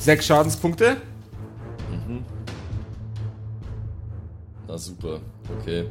[0.00, 0.96] sechs Schadenspunkte.
[4.66, 5.20] Na super.
[5.58, 5.86] Okay.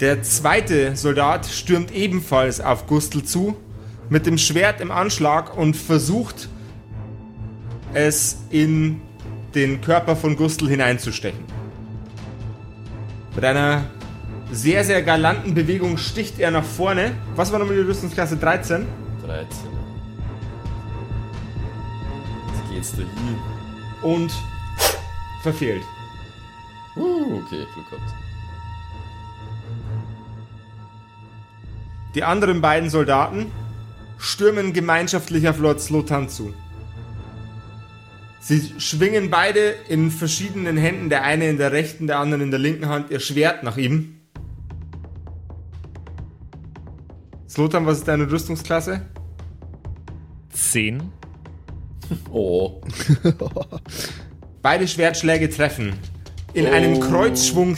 [0.00, 3.56] Der zweite Soldat stürmt ebenfalls auf Gustl zu,
[4.08, 6.48] mit dem Schwert im Anschlag und versucht
[7.94, 9.00] es in
[9.54, 11.44] den Körper von Gustl hineinzustechen.
[13.34, 13.84] Mit einer
[14.50, 17.12] sehr, sehr galanten Bewegung sticht er nach vorne.
[17.36, 18.86] Was war nochmal die Rüstungsklasse 13?
[19.26, 19.77] 13.
[22.78, 23.38] Jetzt geht's da hin.
[24.02, 24.32] Und
[25.42, 25.82] verfehlt.
[26.94, 28.14] Uh, okay, Glück gehabt.
[32.14, 33.50] Die anderen beiden Soldaten
[34.18, 36.54] stürmen gemeinschaftlich auf Lord Slotan zu.
[38.40, 42.60] Sie schwingen beide in verschiedenen Händen, der eine in der rechten, der andere in der
[42.60, 44.20] linken Hand, ihr Schwert nach ihm.
[47.48, 49.02] Slotan, was ist deine Rüstungsklasse?
[50.50, 51.17] 10.
[52.32, 52.80] Oh,
[54.62, 55.94] Beide Schwertschläge treffen.
[56.54, 57.76] In einem Kreuzschwung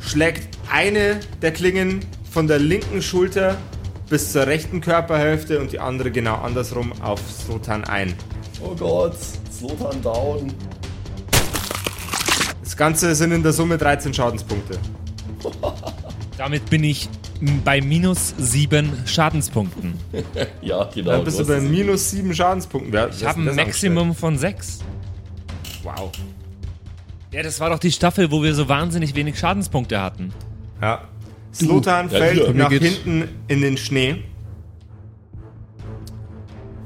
[0.00, 3.58] schlägt eine der Klingen von der linken Schulter
[4.08, 8.14] bis zur rechten Körperhälfte und die andere genau andersrum auf Slotan ein.
[8.62, 9.16] oh Gott.
[9.50, 10.52] Slotan down.
[12.62, 14.78] Das Ganze sind in der Summe 13 Schadenspunkte.
[16.38, 17.08] Damit bin ich
[17.64, 19.94] bei minus 7 Schadenspunkten.
[20.62, 21.10] Ja, genau.
[21.12, 22.92] Dann bist du bei minus 7 Schadenspunkten.
[22.92, 24.78] Wer- Ich habe ein Maximum von 6.
[24.80, 25.98] angestellt?
[25.98, 26.12] Wow.
[27.32, 30.32] Ja, das war doch die Staffel, wo wir so wahnsinnig wenig Schadenspunkte hatten.
[30.80, 31.02] Ja.
[31.52, 32.54] Slotan Ja, fällt hier.
[32.54, 34.22] nach hinten in den Schnee.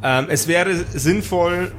[0.02, 1.72] Ähm, es wäre sinnvoll,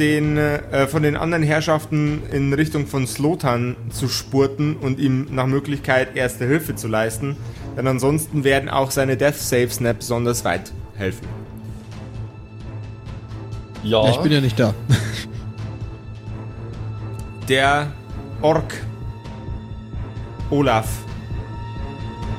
[0.00, 5.46] den, äh, von den anderen Herrschaften in Richtung von Slotan zu spurten und ihm nach
[5.46, 7.36] Möglichkeit erste Hilfe zu leisten.
[7.76, 11.26] Denn ansonsten werden auch seine Death Saves nicht besonders weit helfen.
[13.84, 14.74] Ja, Ja, ich bin ja nicht da.
[17.48, 17.92] Der
[18.42, 18.74] Ork
[20.50, 20.88] Olaf,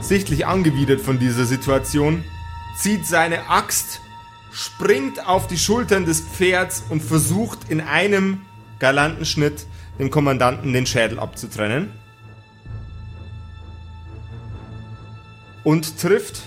[0.01, 2.23] sichtlich angewidert von dieser Situation,
[2.77, 4.01] zieht seine Axt,
[4.51, 8.41] springt auf die Schultern des Pferds und versucht in einem
[8.79, 9.65] galanten Schnitt
[9.99, 11.91] dem Kommandanten den Schädel abzutrennen.
[15.63, 16.41] Und trifft.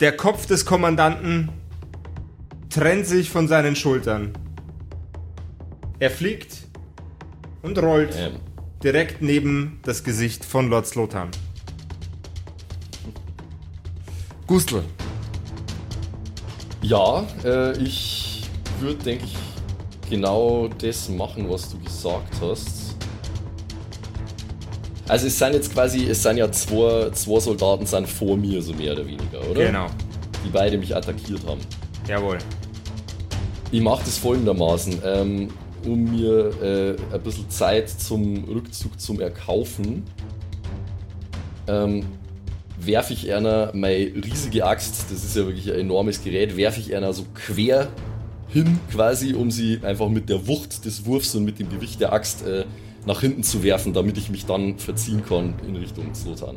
[0.00, 1.50] Der Kopf des Kommandanten
[2.70, 4.32] trennt sich von seinen Schultern.
[5.98, 6.66] Er fliegt
[7.62, 8.40] und rollt Ähm,
[8.82, 11.30] direkt neben das Gesicht von Lord Slotan.
[14.46, 14.82] Gustl,
[16.82, 18.42] ja äh, ich
[18.80, 19.36] würde, denke ich,
[20.10, 22.94] genau das machen, was du gesagt hast.
[25.08, 28.72] Also es sind jetzt quasi, es sind ja zwei, zwei Soldaten sind vor mir, so
[28.74, 29.66] mehr oder weniger, oder?
[29.66, 29.86] genau,
[30.44, 31.60] Die beide mich attackiert haben.
[32.08, 32.38] jawohl.
[33.70, 35.48] Ich mache das folgendermaßen, ähm,
[35.84, 40.04] um mir äh, ein bisschen Zeit zum Rückzug zum Erkaufen,
[41.66, 42.04] ähm,
[42.78, 46.94] werfe ich einer meine riesige Axt, das ist ja wirklich ein enormes Gerät, werfe ich
[46.94, 47.88] einer so quer
[48.48, 52.12] hin quasi, um sie einfach mit der Wucht des Wurfs und mit dem Gewicht der
[52.12, 52.64] Axt äh,
[53.06, 56.56] nach hinten zu werfen, damit ich mich dann verziehen kann in Richtung Slotan.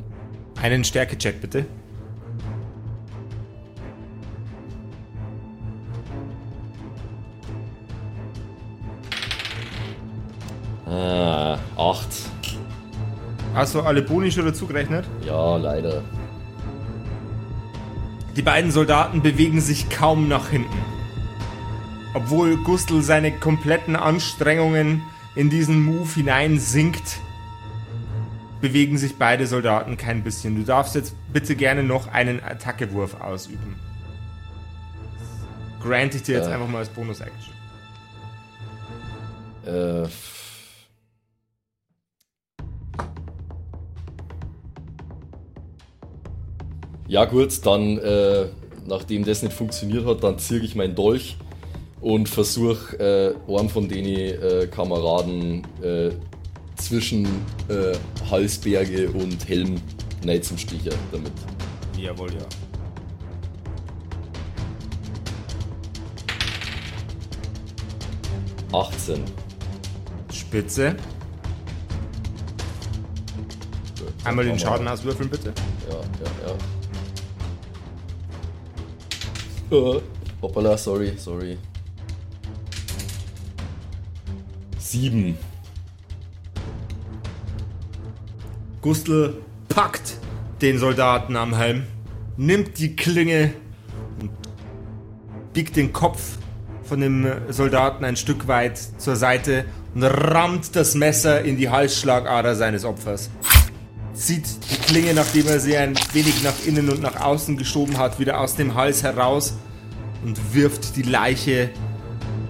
[0.61, 1.65] Einen Stärkecheck bitte.
[10.85, 11.26] Ah.
[13.67, 15.03] Hast du alle Boni schon dazu gerechnet?
[15.25, 16.01] Ja, leider.
[18.37, 20.77] Die beiden Soldaten bewegen sich kaum nach hinten.
[22.13, 25.03] obwohl Gustl seine kompletten Anstrengungen
[25.35, 27.19] in diesen Move hineinsinkt,
[28.61, 30.55] bewegen sich beide Soldaten kein bisschen.
[30.55, 33.75] Du darfst jetzt bitte gerne noch einen Attackewurf ausüben.
[35.83, 36.53] Grant ich dir jetzt Äh.
[36.53, 37.53] einfach mal als Bonus-Action.
[39.65, 40.07] Äh,
[47.07, 48.47] ja gut, dann, äh,
[48.85, 51.37] nachdem das nicht funktioniert hat, dann ziehe ich meinen Dolch
[52.01, 56.11] und versuche äh, einem von den äh, Kameraden äh,
[56.75, 57.25] zwischen
[57.69, 57.93] äh,
[58.29, 59.75] Halsberge und Helm
[60.25, 61.31] rein zum Sticher damit.
[61.97, 62.45] Jawohl, ja.
[68.77, 69.23] Achtzehn.
[70.31, 70.95] Spitze.
[74.23, 75.53] Einmal den Schaden auswürfeln, bitte.
[75.89, 76.76] Ja, ja, ja.
[79.69, 79.99] Äh,
[80.41, 81.57] hoppala, sorry, sorry.
[84.79, 85.37] Sieben.
[88.81, 90.17] Gustl packt
[90.61, 91.83] den Soldaten am Helm,
[92.37, 93.53] nimmt die Klinge
[94.21, 94.31] und
[95.51, 96.37] biegt den Kopf
[96.83, 102.55] von dem Soldaten ein Stück weit zur Seite und rammt das Messer in die Halsschlagader
[102.55, 103.29] seines Opfers.
[104.17, 108.19] Zieht die Klinge, nachdem er sie ein wenig nach innen und nach außen geschoben hat,
[108.19, 109.53] wieder aus dem Hals heraus
[110.25, 111.69] und wirft die Leiche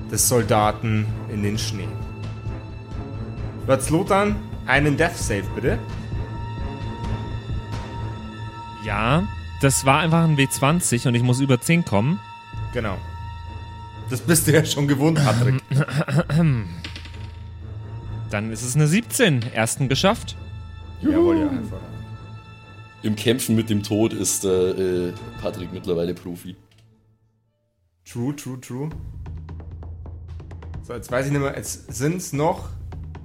[0.09, 1.89] des Soldaten in den Schnee.
[3.81, 5.77] Slotan, einen Death Save bitte.
[8.85, 9.27] Ja,
[9.61, 12.17] das war einfach ein W20 und ich muss über 10 kommen.
[12.71, 12.97] Genau.
[14.09, 15.61] Das bist du ja schon gewohnt, Patrick.
[18.29, 19.51] Dann ist es eine 17.
[19.51, 20.37] Ersten geschafft.
[21.01, 21.97] Jawohl, ja, hervorragend.
[23.03, 26.55] Im Kämpfen mit dem Tod ist äh, äh, Patrick mittlerweile Profi.
[28.03, 28.89] True, true, true.
[30.81, 31.55] So, jetzt weiß ich nicht mehr.
[31.55, 32.69] Jetzt sind es noch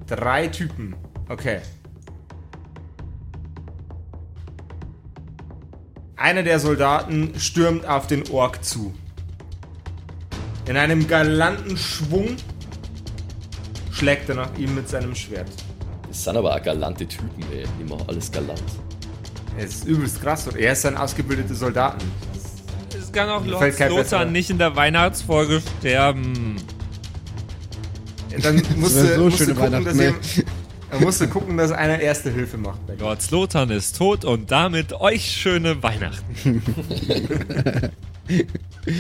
[0.06, 0.94] drei Typen.
[1.28, 1.60] Okay.
[6.16, 8.94] Einer der Soldaten stürmt auf den Ork zu.
[10.68, 12.36] In einem galanten Schwung
[13.90, 15.50] schlägt er nach ihm mit seinem Schwert.
[16.12, 17.64] Das sind aber auch galante Typen, ey.
[17.80, 18.62] Immer alles galant.
[19.56, 20.46] Es ist übelst krass.
[20.46, 22.04] Und er ist ein ausgebildeter Soldaten.
[22.94, 26.56] Es kann auch Lord Lothar nicht in der Weihnachtsfolge sterben.
[28.42, 30.50] Dann musst wär du, so musst du schöne gucken, dass Weihnachten, ihr, ne?
[30.90, 32.80] dann musst du gucken, dass einer erste Hilfe macht.
[32.98, 36.62] Lord Slotan ist tot und damit euch schöne Weihnachten.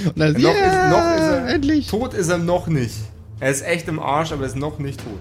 [0.04, 1.48] Und dann, Noch, yeah, ist, noch ist er.
[1.48, 1.86] endlich.
[1.88, 2.94] Tot ist er noch nicht.
[3.40, 5.18] Er ist echt im Arsch, aber er ist noch nicht tot.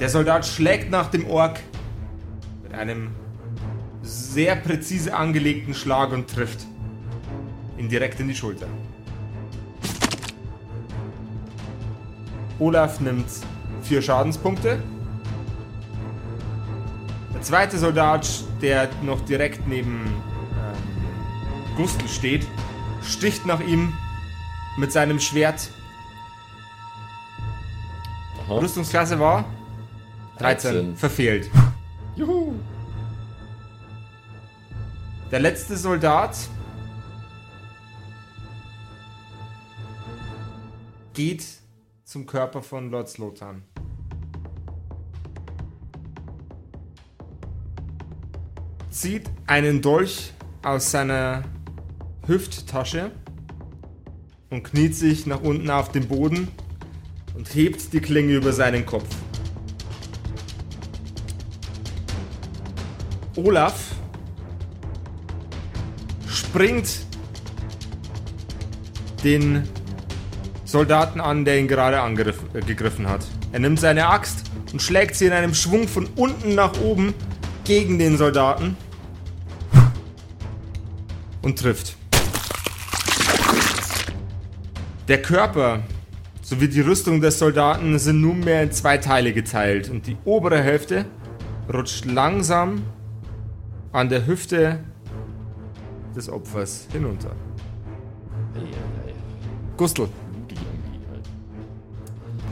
[0.00, 1.60] Der Soldat schlägt nach dem Ork
[2.62, 3.10] mit einem
[4.00, 6.64] sehr präzise angelegten Schlag und trifft
[7.76, 8.66] ihn direkt in die Schulter.
[12.58, 13.26] Olaf nimmt
[13.82, 14.82] vier Schadenspunkte.
[17.34, 18.26] Der zweite Soldat,
[18.62, 22.46] der noch direkt neben ähm, Gustl steht,
[23.02, 23.92] sticht nach ihm
[24.78, 25.68] mit seinem Schwert.
[28.46, 28.54] Aha.
[28.54, 29.44] Rüstungsklasse war
[30.40, 30.72] 13.
[30.72, 30.96] 13.
[30.96, 31.50] Verfehlt.
[32.16, 32.54] Juhu.
[35.30, 36.34] Der letzte Soldat
[41.12, 41.44] geht
[42.04, 43.62] zum Körper von Lord Slotan.
[48.88, 51.44] Zieht einen Dolch aus seiner
[52.26, 53.10] Hüfttasche
[54.48, 56.48] und kniet sich nach unten auf den Boden
[57.34, 59.06] und hebt die Klinge über seinen Kopf.
[63.36, 63.94] Olaf
[66.28, 67.06] springt
[69.22, 69.68] den
[70.64, 73.26] Soldaten an, der ihn gerade angegriffen äh, hat.
[73.52, 77.14] Er nimmt seine Axt und schlägt sie in einem Schwung von unten nach oben
[77.64, 78.76] gegen den Soldaten
[81.42, 81.96] und trifft.
[85.08, 85.82] Der Körper
[86.42, 91.04] sowie die Rüstung des Soldaten sind nunmehr in zwei Teile geteilt und die obere Hälfte
[91.72, 92.82] rutscht langsam
[93.92, 94.80] an der Hüfte
[96.14, 97.30] des Opfers hinunter.
[98.54, 99.14] Eieiei.
[99.76, 101.24] Gustl, Blutig irgendwie halt.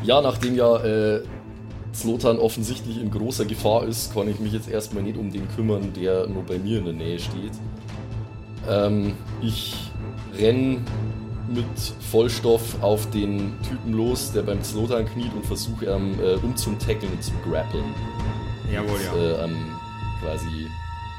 [0.02, 1.22] Ja, nachdem ja äh,
[1.92, 5.92] Zlotan offensichtlich in großer Gefahr ist, kann ich mich jetzt erstmal nicht um den kümmern,
[5.94, 7.52] der nur bei mir in der Nähe steht.
[8.68, 9.90] Ähm, ich
[10.38, 10.84] renn
[11.48, 11.64] mit
[12.10, 17.22] Vollstoff auf den Typen los, der beim Zlotan kniet und versuche ihn äh, umzutackeln und
[17.22, 17.84] zu grappeln.
[18.72, 19.12] Jawohl, ja.
[19.12, 19.56] Mit, äh, einem
[20.22, 20.68] quasi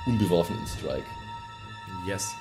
[0.05, 1.05] unbewaffneten Strike.
[2.07, 2.33] Yes.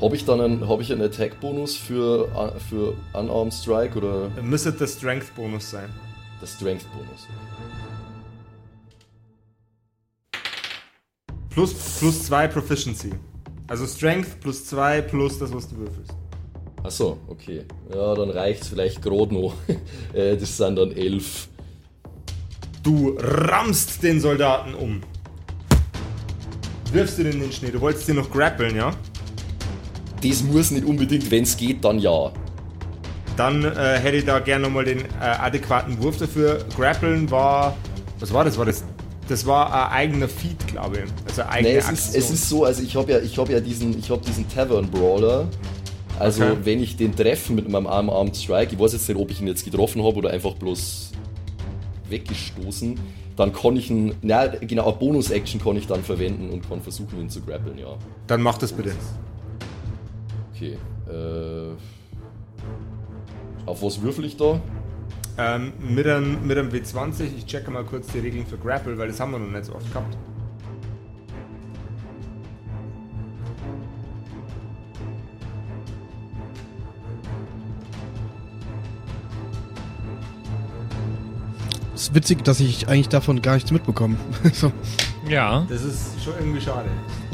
[0.00, 4.72] Habe ich dann einen, hab ich einen Attack-Bonus für, uh, für Unarmed Strike oder Müsste
[4.72, 5.90] der Strength-Bonus sein.
[6.40, 7.28] der Strength-Bonus?
[11.50, 13.10] Plus, plus zwei Proficiency.
[13.68, 16.14] Also Strength plus zwei plus das, was du würfelst.
[16.82, 17.66] Achso, okay.
[17.92, 19.54] Ja, dann reicht's vielleicht gerade noch.
[20.14, 21.48] Äh, das sind dann elf.
[22.82, 25.02] Du rammst den Soldaten um.
[26.92, 27.70] Wirfst ihn in den Schnee.
[27.70, 28.90] Du wolltest ihn noch grappeln, ja?
[30.22, 32.32] Das muss nicht unbedingt, wenn's geht, dann ja.
[33.36, 36.64] Dann äh, hätte ich da gerne nochmal den äh, adäquaten Wurf dafür.
[36.76, 37.76] Grappeln war.
[38.18, 38.58] Was war das?
[38.58, 38.84] War das?
[39.28, 41.04] Das war ein eigener Feed, glaube ich.
[41.28, 43.60] Also eigene Nee, es ist, es ist so, also ich habe ja, ich hab ja
[43.60, 45.46] diesen, ich hab diesen Tavern Brawler.
[46.18, 46.56] Also Okay.
[46.64, 49.40] wenn ich den treffe mit meinem Arm Armed Strike, ich weiß jetzt nicht, ob ich
[49.40, 51.12] ihn jetzt getroffen habe oder einfach bloß
[52.10, 52.98] weggestoßen,
[53.36, 57.20] dann kann ich ihn, na genau, eine Bonus-Action kann ich dann verwenden und kann versuchen,
[57.20, 57.96] ihn zu grappeln, ja.
[58.26, 58.92] Dann mach das bitte.
[60.54, 60.76] Okay.
[61.08, 61.72] Äh,
[63.66, 64.60] auf was würfel ich da?
[65.38, 69.08] Ähm, mit, einem, mit einem W20, ich checke mal kurz die Regeln für Grapple, weil
[69.08, 70.16] das haben wir noch nicht so oft gehabt.
[82.10, 84.16] Ist witzig, dass ich eigentlich davon gar nichts mitbekomme.
[84.52, 84.72] so.
[85.28, 85.66] Ja.
[85.68, 86.88] Das ist schon irgendwie schade.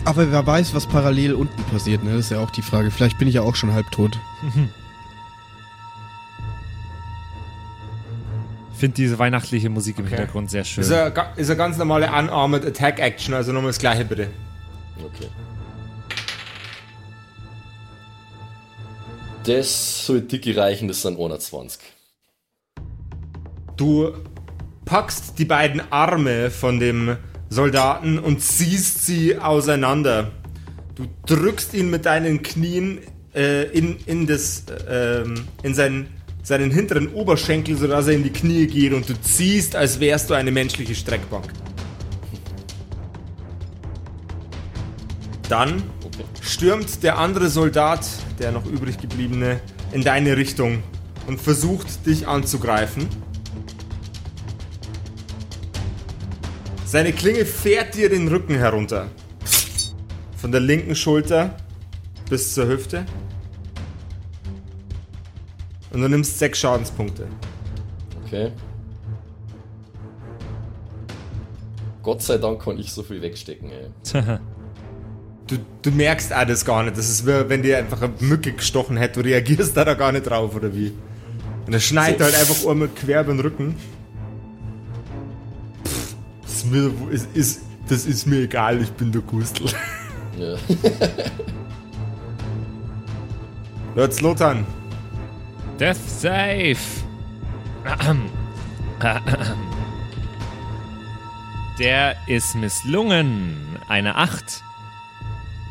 [0.05, 2.13] Aber wer weiß, was parallel unten passiert, ne?
[2.13, 2.91] Das ist ja auch die Frage.
[2.91, 4.19] Vielleicht bin ich ja auch schon halb tot.
[8.73, 10.17] Ich finde diese weihnachtliche Musik im Okay.
[10.17, 10.83] Hintergrund sehr schön.
[10.85, 14.29] Ist eine, ist eine ganz normale Unarmed Attack Action, also nochmal das gleiche bitte.
[15.03, 15.29] Okay.
[19.45, 21.81] Das soll dicke reichen, das sind 120.
[23.79, 24.13] Du
[24.87, 27.19] packst die beiden Arme von dem
[27.51, 30.31] Soldaten und ziehst sie auseinander.
[30.95, 33.01] Du drückst ihn mit deinen Knien
[33.35, 35.25] äh, in, in, das, äh,
[35.63, 36.07] in seinen,
[36.43, 40.35] seinen hinteren Oberschenkel, sodass er in die Knie geht und du ziehst, als wärst du
[40.35, 41.49] eine menschliche Streckbank.
[45.49, 45.83] Dann
[46.41, 48.07] stürmt der andere Soldat,
[48.39, 49.61] der noch übrig gebliebene,
[49.93, 50.83] in deine Richtung
[51.27, 53.09] und versucht dich anzugreifen.
[56.97, 59.09] Seine Klinge fährt dir den Rücken herunter.
[60.39, 61.55] Von der linken Schulter
[62.31, 63.05] bis zur Hüfte.
[65.93, 67.27] Und du nimmst sechs Schadenspunkte.
[68.25, 68.51] Okay.
[72.03, 73.91] Gott sei Dank kann ich so viel wegstecken, ey.
[75.49, 76.97] Du, du merkst auch das gar nicht.
[76.97, 79.23] Das ist wie wenn dir einfach eine Mücke gestochen hätte.
[79.23, 80.95] Du reagierst da, da gar nicht drauf, oder wie?
[81.67, 82.25] Und er schneidet So.
[82.25, 83.77] halt einfach einmal quer über den Rücken.
[86.71, 89.67] Mir, ist, ist, das ist mir egal, ich bin der Gustl.
[90.39, 90.57] Ja.
[93.97, 94.57] Jetzt Lothar.
[95.79, 95.97] Death.
[97.85, 98.31] Ahem.
[101.79, 103.57] Der ist misslungen.
[103.89, 104.63] Eine 8.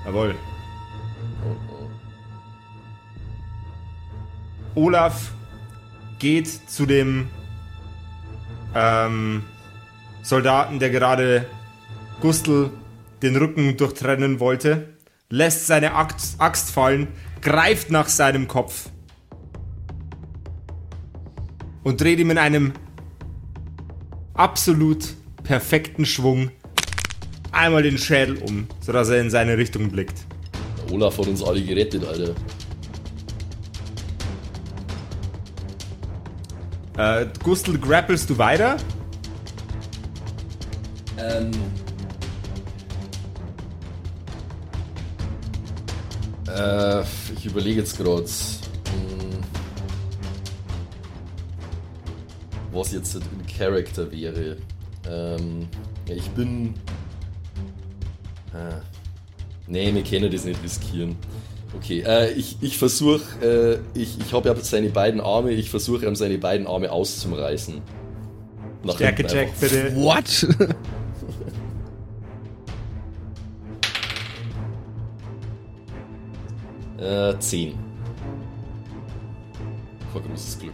[0.06, 0.36] Jawohl.
[4.76, 5.32] Olaf
[6.20, 7.28] geht zu dem
[8.76, 9.44] ähm,
[10.26, 11.46] Soldaten, der gerade
[12.20, 12.72] Gustl
[13.22, 14.96] den Rücken durchtrennen wollte,
[15.30, 17.10] lässt seine Axt, fallen,
[17.42, 18.90] greift nach seinem Kopf
[21.84, 22.74] und dreht ihm in einem
[24.34, 26.50] absolut perfekten Schwung
[27.52, 30.26] einmal den Schädel um, sodass er in seine Richtung blickt.
[30.92, 32.34] Olaf hat uns alle gerettet, Alter.
[36.98, 38.78] Äh, Gustl, grappelst du weiter?
[41.18, 41.52] Ähm.
[46.48, 47.02] Äh,
[47.36, 48.26] ich überlege jetzt gerade,
[52.72, 54.58] was jetzt ein Charakter wäre.
[55.10, 55.68] Ähm,
[56.08, 56.74] ja, ich bin.
[58.54, 58.82] Ah.
[59.68, 61.16] Nee, wir können das nicht riskieren.
[61.76, 66.06] Okay, äh, ich, ich versuche, äh, ich, ich habe ja seine beiden Arme, ich versuche
[66.06, 67.82] ihm seine beiden Arme auszureißen.
[68.84, 69.96] Nach Stärke Check, bitte.
[69.96, 70.48] What?
[77.06, 77.78] Äh, 10.
[80.12, 80.74] Kein großes Glück.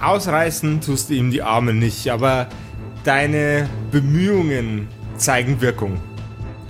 [0.00, 2.48] Ausreißen tust du ihm die Arme nicht, aber
[3.04, 6.00] deine Bemühungen zeigen Wirkung.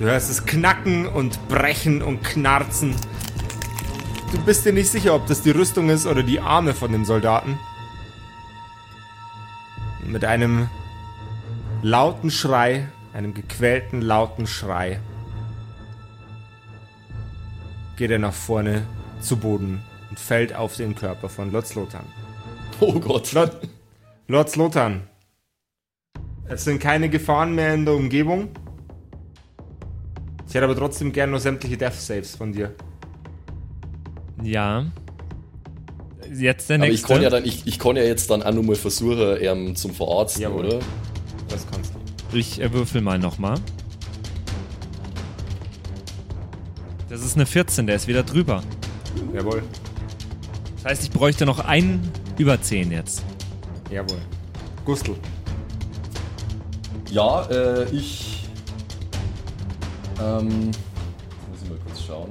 [0.01, 2.97] Du hörst es knacken und brechen und knarzen.
[4.33, 7.05] Du bist dir nicht sicher, ob das die Rüstung ist oder die Arme von dem
[7.05, 7.57] Soldaten.
[10.05, 10.69] Mit einem
[11.83, 14.99] lauten Schrei, einem gequälten, lauten Schrei,
[18.01, 18.87] geht er nach vorne
[19.21, 22.07] zu Boden und fällt auf den Körper von Lord Slotan.
[22.81, 23.31] Oh Gott.
[23.35, 23.59] Lord,
[24.27, 25.03] Lord Slotan,
[26.49, 28.49] es sind keine Gefahren mehr in der Umgebung.
[30.49, 32.75] Ich hätte aber trotzdem gern nur sämtliche Death Saves von dir.
[34.43, 34.87] Ja.
[36.33, 37.09] Jetzt der Aber ich nächste.
[37.09, 40.41] kann ja dann, ich, ich kann ja jetzt dann auch nochmal versuchen, ähm, zum Verarzten,
[40.41, 40.65] Jawohl.
[40.65, 40.79] oder?
[41.51, 42.39] Das kannst du.
[42.39, 43.59] Ich äh, würfel mal nochmal.
[47.11, 48.63] Das ist eine 14, der ist wieder drüber.
[49.35, 49.65] Jawohl.
[50.77, 52.09] Das heißt, ich bräuchte noch einen
[52.39, 53.25] über 10 jetzt.
[53.91, 54.21] Jawohl.
[54.85, 55.17] Gustl.
[57.11, 58.49] Ja, äh, ich.
[60.23, 60.67] Ähm.
[60.67, 62.31] Muss ich mal kurz schauen.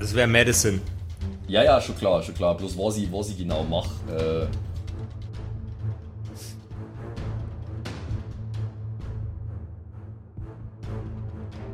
[0.00, 0.80] Das wäre Medicine.
[1.46, 2.56] Ja, ja, schon klar, schon klar.
[2.56, 3.90] Bloß was ich, was ich genau mache.
[4.10, 4.46] Äh,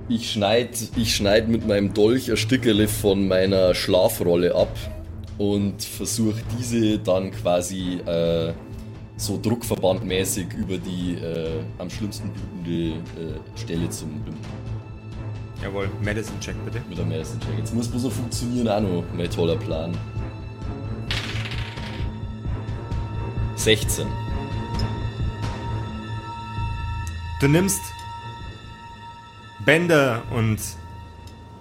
[0.09, 4.77] ich schneide ich schneid mit meinem Dolch ein Stückele von meiner Schlafrolle ab
[5.39, 8.53] und versuche diese dann quasi äh,
[9.17, 14.37] so druckverbandmäßig über die äh, am schlimmsten blutende äh, Stelle zu binden.
[15.63, 15.89] Jawohl.
[16.03, 16.83] Medicine Check bitte.
[16.89, 17.59] Mit der Medicine Check.
[17.59, 19.05] Jetzt muss bloß noch funktionieren auch noch.
[19.17, 19.97] Mein toller Plan.
[23.57, 24.07] 16.
[27.41, 27.81] Du nimmst
[29.65, 30.59] Bänder und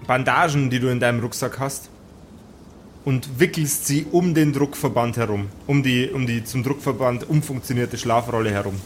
[0.06, 1.90] Bandagen, die du in deinem Rucksack hast,
[3.06, 8.52] und wickelst sie um den Druckverband herum, um die, um die zum Druckverband umfunktionierte Schlafrolle
[8.52, 8.80] herum.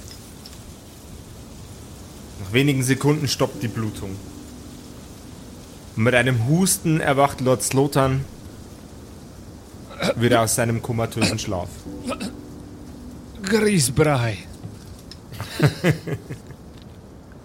[2.43, 4.15] Nach wenigen Sekunden stoppt die Blutung.
[5.95, 8.24] Und mit einem Husten erwacht Lord Slotan
[10.15, 11.70] wieder aus seinem komatösen Schlaf.
[13.43, 14.38] Grießbrei.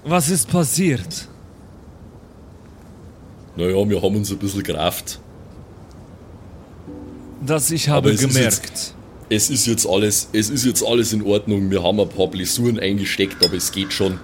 [0.04, 1.28] Was ist passiert?
[3.56, 5.20] Naja, wir haben uns ein bisschen gerafft.
[7.44, 8.94] Das ich habe es ist gemerkt.
[9.28, 11.70] Es ist jetzt alles, es ist jetzt alles in Ordnung.
[11.70, 14.20] Wir haben ein paar Blessuren eingesteckt, aber es geht schon.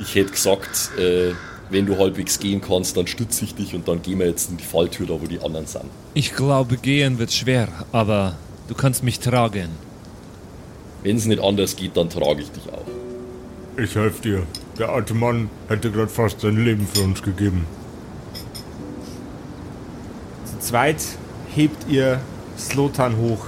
[0.00, 1.32] Ich hätte gesagt, äh,
[1.70, 4.56] wenn du halbwegs gehen kannst, dann stütze ich dich und dann gehen wir jetzt in
[4.56, 5.84] die Falltür, da wo die anderen sind.
[6.14, 8.36] Ich glaube, gehen wird schwer, aber
[8.68, 9.70] du kannst mich tragen.
[11.02, 12.86] Wenn es nicht anders geht, dann trage ich dich auch.
[13.78, 14.42] Ich helfe dir.
[14.78, 17.66] Der alte Mann hätte gerade fast sein Leben für uns gegeben.
[20.66, 21.00] Zweit
[21.54, 22.20] hebt ihr
[22.58, 23.46] Slotan hoch,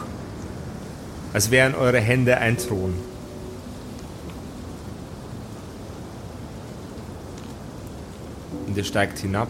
[1.32, 2.94] als wären eure Hände ein Thron.
[8.68, 9.48] Und ihr steigt hinab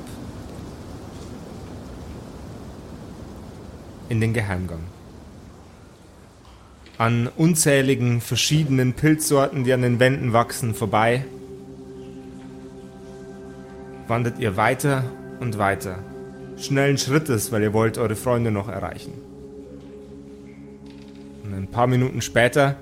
[4.09, 4.85] in den Geheimgang.
[6.97, 11.27] An unzähligen verschiedenen Pilzsorten, die an den Wänden wachsen, vorbei,
[14.07, 15.05] wandert ihr weiter
[15.39, 15.99] und weiter.
[16.61, 19.12] Schnellen Schrittes, weil ihr wollt eure Freunde noch erreichen.
[21.44, 22.76] Und ein paar Minuten später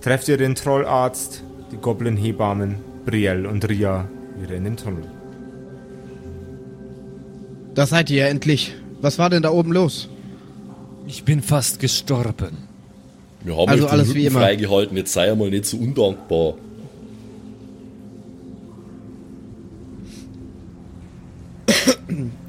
[0.00, 1.42] trefft ihr den Trollarzt,
[1.72, 4.08] die Goblin-Hebammen, Brielle und Ria
[4.40, 5.04] wieder in den Tunnel.
[7.74, 8.74] Da seid ihr ja endlich.
[9.00, 10.08] Was war denn da oben los?
[11.06, 12.56] Ich bin fast gestorben.
[13.44, 14.40] Wir haben Also euch den alles Rücken wie immer.
[14.40, 16.54] freigehalten, jetzt sei einmal nicht so undankbar.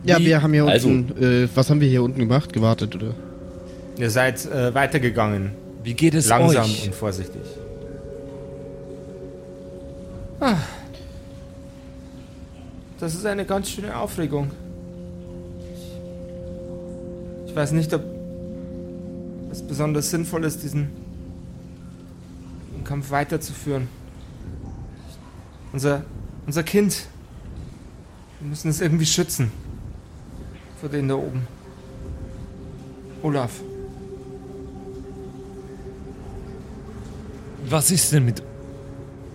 [0.08, 1.22] Ja, wir haben hier Also- unten.
[1.24, 2.54] Äh, was haben wir hier unten gemacht?
[2.54, 3.14] Gewartet, oder?
[3.98, 5.52] Ihr seid äh, weitergegangen,
[5.84, 6.86] Wie geht es langsam euch?
[6.88, 7.42] und vorsichtig.
[10.40, 10.56] Ah.
[13.00, 14.52] Das ist eine ganz schöne Aufregung.
[17.48, 18.04] Ich weiß nicht, ob
[19.52, 20.90] es besonders sinnvoll ist, diesen
[22.84, 23.88] Kampf weiterzuführen.
[25.74, 26.04] Unser,
[26.46, 27.06] unser Kind.
[28.40, 29.52] Wir müssen es irgendwie schützen.
[30.80, 31.48] Vor denen da oben.
[33.24, 33.62] Olaf.
[37.70, 38.44] Was ist denn mit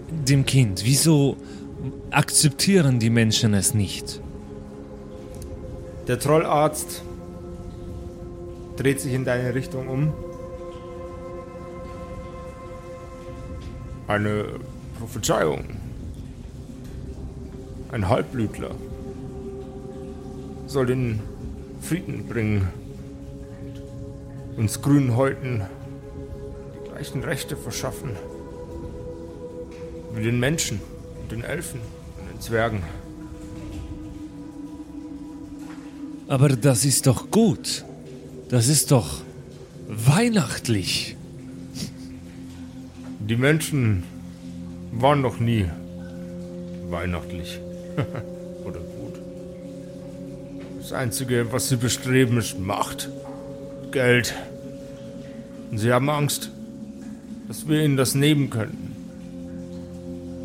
[0.09, 0.82] dem Kind?
[0.84, 1.36] Wieso
[2.11, 4.20] akzeptieren die Menschen es nicht?
[6.07, 7.03] Der Trollarzt
[8.76, 10.12] dreht sich in deine Richtung um.
[14.07, 14.47] Eine
[14.99, 15.64] Prophezeiung.
[17.90, 18.70] Ein Halbblütler
[20.66, 21.20] soll den
[21.82, 22.68] Frieden bringen.
[24.56, 25.62] Uns grünen Häuten
[26.74, 28.10] die gleichen Rechte verschaffen.
[30.14, 30.80] Wie den Menschen
[31.20, 31.80] und den Elfen
[32.18, 32.82] und den Zwergen.
[36.28, 37.84] Aber das ist doch gut.
[38.48, 39.20] Das ist doch
[39.88, 41.16] weihnachtlich.
[43.20, 44.04] Die Menschen
[44.92, 45.66] waren noch nie
[46.88, 47.58] weihnachtlich.
[50.93, 53.09] Einzige, was sie bestreben, ist Macht.
[53.90, 54.34] Geld.
[55.70, 56.51] Und sie haben Angst,
[57.49, 58.97] dass wir ihnen das nehmen könnten.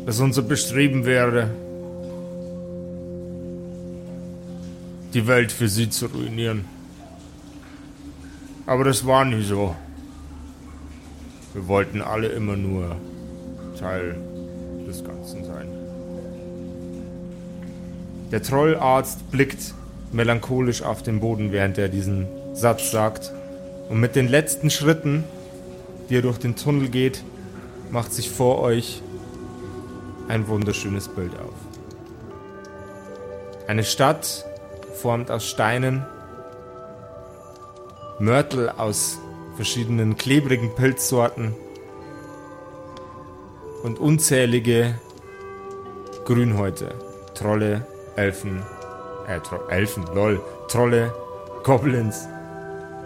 [0.06, 1.50] Dass unser Bestreben wäre,
[5.14, 6.64] die Welt für sie zu ruinieren.
[8.66, 9.74] Aber das war nie so.
[11.54, 12.96] Wir wollten alle immer nur
[13.78, 14.16] Teil
[14.86, 15.68] des Ganzen sein.
[18.30, 19.72] Der Trollarzt blickt
[20.12, 23.32] melancholisch auf den Boden, während er diesen Satz sagt.
[23.88, 25.24] Und mit den letzten Schritten,
[26.08, 27.22] die er durch den Tunnel geht,
[27.90, 29.02] macht sich vor euch
[30.28, 31.54] ein wunderschönes Bild auf.
[33.66, 34.44] Eine Stadt,
[34.94, 36.04] formt aus Steinen,
[38.18, 39.18] Mörtel aus
[39.56, 41.54] verschiedenen klebrigen Pilzsorten
[43.82, 44.98] und unzählige
[46.24, 46.94] Grünhäute,
[47.34, 47.86] Trolle,
[48.16, 48.62] Elfen,
[49.28, 51.12] äh, Tro Elfen, lol, Trolle,
[51.62, 52.26] Goblins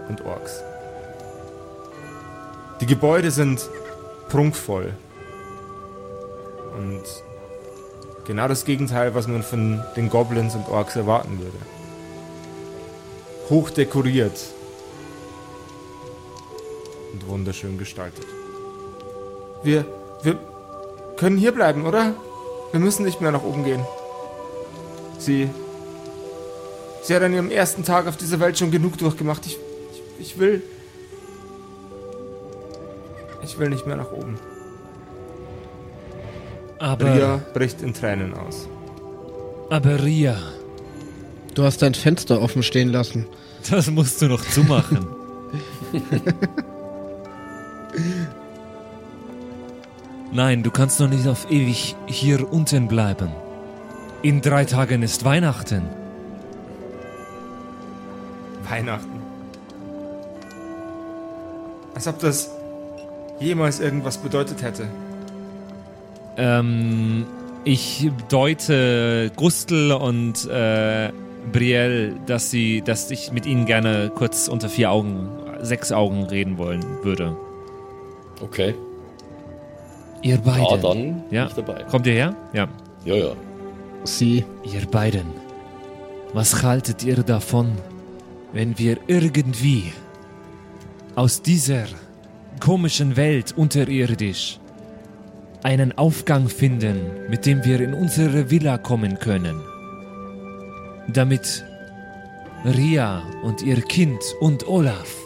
[0.08, 0.62] und Orks.
[2.80, 3.68] Die Gebäude sind
[4.28, 4.92] prunkvoll
[6.78, 7.02] und
[8.24, 11.58] genau das Gegenteil, was man von den Goblins und Orks erwarten würde
[13.52, 14.38] hoch dekoriert
[17.12, 18.26] und wunderschön gestaltet.
[19.62, 19.84] Wir,
[20.22, 20.38] wir
[21.18, 22.14] können hier bleiben, oder?
[22.70, 23.84] Wir müssen nicht mehr nach oben gehen.
[25.18, 25.50] Sie,
[27.02, 29.44] sie hat an ihrem ersten Tag auf dieser Welt schon genug durchgemacht.
[29.46, 29.58] Ich,
[29.92, 30.62] ich, ich will,
[33.42, 34.38] ich will nicht mehr nach oben.
[36.78, 38.68] Aber, Ria bricht in Tränen aus.
[39.70, 40.36] aber Ria,
[41.54, 43.26] Du hast dein Fenster offen stehen lassen.
[43.70, 45.06] das musst du noch zumachen.
[50.32, 53.30] Nein, du kannst doch nicht auf ewig hier unten bleiben.
[54.22, 55.82] In drei Tagen ist Weihnachten.
[58.72, 59.20] Weihnachten.
[61.94, 62.50] Als ob das
[63.38, 64.88] jemals irgendwas bedeutet hätte.
[66.38, 67.26] Ähm,
[67.64, 71.10] ich deute Gustel und äh,
[71.52, 75.28] Brielle, dass sie, dass ich mit ihnen gerne kurz unter vier Augen,
[75.60, 77.36] sechs Augen reden wollen würde.
[78.40, 78.74] Okay.
[80.22, 80.62] Ihr beiden.
[80.64, 81.44] Ja, dann Ja.
[81.44, 81.82] bin ich dabei.
[81.90, 82.34] Kommt ihr her?
[82.54, 82.68] Ja.
[83.04, 83.32] Ja, ja.
[84.04, 84.44] Sie.
[84.64, 85.26] Ihr beiden.
[86.32, 87.72] Was haltet ihr davon,
[88.52, 89.92] wenn wir irgendwie
[91.14, 91.86] aus dieser
[92.60, 94.58] komischen Welt unterirdisch
[95.62, 99.60] einen Aufgang finden, mit dem wir in unsere Villa kommen können?
[101.08, 101.64] Damit
[102.64, 105.16] Ria und ihr Kind und Olaf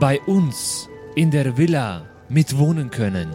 [0.00, 3.28] bei uns in der Villa mitwohnen können.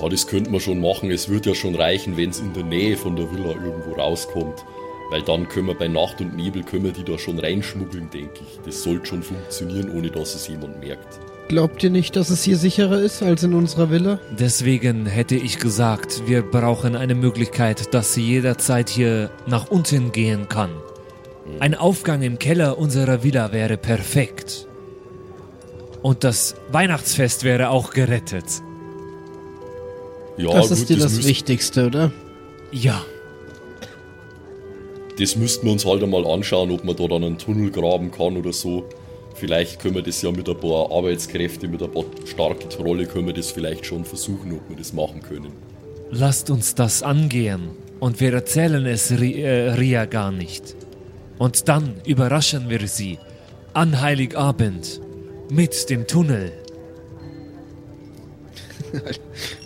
[0.00, 1.10] Ja, das könnte man schon machen.
[1.10, 4.64] Es wird ja schon reichen, wenn es in der Nähe von der Villa irgendwo rauskommt.
[5.14, 8.40] Weil dann können wir bei Nacht und Nebel können wir die da schon reinschmuggeln, denke
[8.40, 8.58] ich.
[8.64, 11.20] Das sollte schon funktionieren, ohne dass es jemand merkt.
[11.46, 14.18] Glaubt ihr nicht, dass es hier sicherer ist als in unserer Villa?
[14.36, 20.48] Deswegen hätte ich gesagt, wir brauchen eine Möglichkeit, dass sie jederzeit hier nach unten gehen
[20.48, 20.70] kann.
[21.60, 24.66] Ein Aufgang im Keller unserer Villa wäre perfekt.
[26.02, 28.46] Und das Weihnachtsfest wäre auch gerettet.
[30.38, 32.10] Ja, das gut, ist dir das, müsst- Wichtigste, oder?
[32.72, 33.04] Ja,
[35.18, 38.36] Das müssten wir uns halt einmal anschauen, ob man da dann einen Tunnel graben kann
[38.36, 38.84] oder so.
[39.34, 43.26] Vielleicht können wir das ja mit ein paar Arbeitskräfte, mit ein paar starke Trolle, können
[43.26, 45.52] wir das vielleicht schon versuchen, ob wir das machen können.
[46.10, 47.70] lasst uns das angehen.
[48.00, 50.76] Und wir erzählen es Ri äh, Ria gar nicht.
[51.38, 53.18] Und dann überraschen wir sie
[53.72, 55.00] an Heiligabend
[55.50, 56.52] mit dem Tunnel.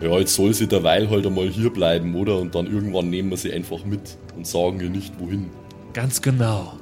[0.00, 2.38] Ja, jetzt soll sie derweil halt einmal hier bleiben, oder?
[2.38, 4.00] Und dann irgendwann nehmen wir sie einfach mit
[4.34, 5.50] und sagen ihr nicht wohin.
[5.92, 6.72] Ganz genau.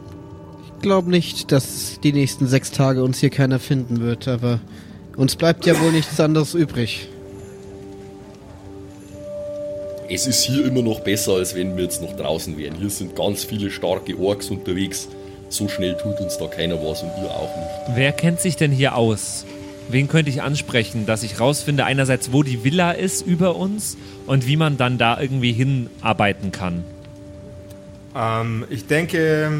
[0.76, 4.60] Ich glaube nicht, dass die nächsten sechs Tage uns hier keiner finden wird, aber
[5.16, 7.08] uns bleibt ja wohl nichts anderes übrig.
[10.08, 12.76] Es ist hier immer noch besser, als wenn wir jetzt noch draußen wären.
[12.76, 15.08] Hier sind ganz viele starke Orks unterwegs.
[15.48, 17.96] So schnell tut uns da keiner was und ihr auch nicht.
[17.96, 19.44] Wer kennt sich denn hier aus?
[19.90, 24.46] Wen könnte ich ansprechen, dass ich rausfinde, einerseits, wo die Villa ist über uns und
[24.46, 26.84] wie man dann da irgendwie hinarbeiten kann?
[28.14, 29.50] Ähm, ich denke,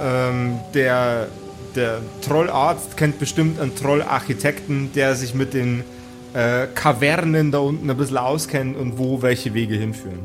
[0.00, 1.28] ähm, der,
[1.74, 5.84] der Trollarzt kennt bestimmt einen Trollarchitekten, der sich mit den
[6.32, 10.20] äh, Kavernen da unten ein bisschen auskennt und wo welche Wege hinführen.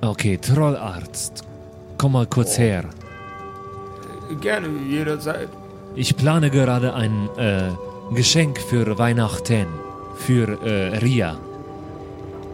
[0.00, 1.44] Okay, Trollarzt.
[1.98, 2.84] Komm mal kurz her.
[4.40, 5.48] Gerne, jederzeit.
[5.94, 7.70] Ich plane gerade ein äh,
[8.12, 9.66] Geschenk für Weihnachten.
[10.16, 11.36] Für äh, Ria.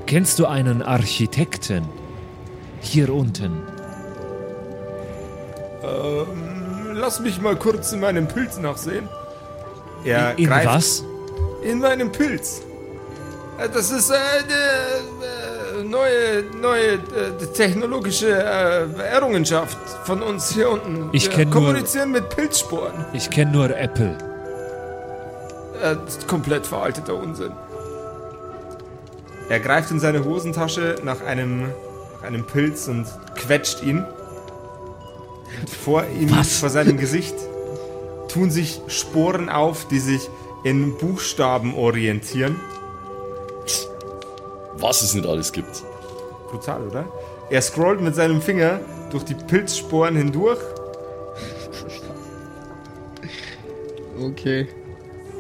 [0.07, 1.85] Kennst du einen Architekten?
[2.81, 3.63] Hier unten.
[5.83, 9.09] Ähm, lass mich mal kurz in meinem Pilz nachsehen.
[10.05, 11.05] Er In greift was?
[11.63, 12.63] in meinem Pilz.
[13.59, 21.11] Äh, Das ist eine äh, neue, neue äh, technologische Errungenschaft von uns hier unten.
[21.13, 23.05] Ich Wir kenn nur- kommunizieren mit Pilzsporen.
[23.13, 24.17] Ich kenne nur Apple.
[25.83, 27.53] Äh, das ist komplett veralteter Unsinn.
[29.49, 31.63] Er greift in seine Hosentasche nach einem,
[32.15, 34.05] nach einem Pilz und quetscht ihn.
[35.85, 37.35] Vor ihm, vor seinem Gesicht,
[38.29, 40.31] tun sich Sporen auf, die sich
[40.65, 42.59] in Buchstaben orientieren.
[44.75, 45.83] Was es nicht alles gibt.
[46.51, 47.05] Brutal, oder?
[47.51, 48.81] Er scrollt mit seinem Finger
[49.11, 50.59] durch die Pilzsporen hindurch
[54.21, 54.69] Okay.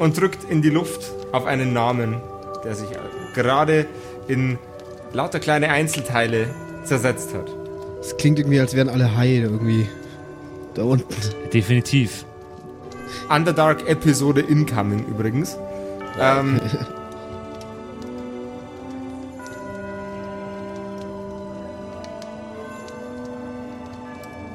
[0.03, 2.21] Und drückt in die Luft auf einen Namen,
[2.65, 2.89] der sich
[3.37, 3.87] gerade
[4.27, 4.59] in
[5.13, 6.49] lauter kleine Einzelteile
[6.83, 7.49] zersetzt hat.
[8.01, 9.87] Es klingt irgendwie, als wären alle heil irgendwie.
[10.75, 11.07] Da unten.
[11.55, 12.25] Definitiv.
[13.29, 15.57] Underdark Episode Incoming übrigens.
[16.19, 16.61] Ähm,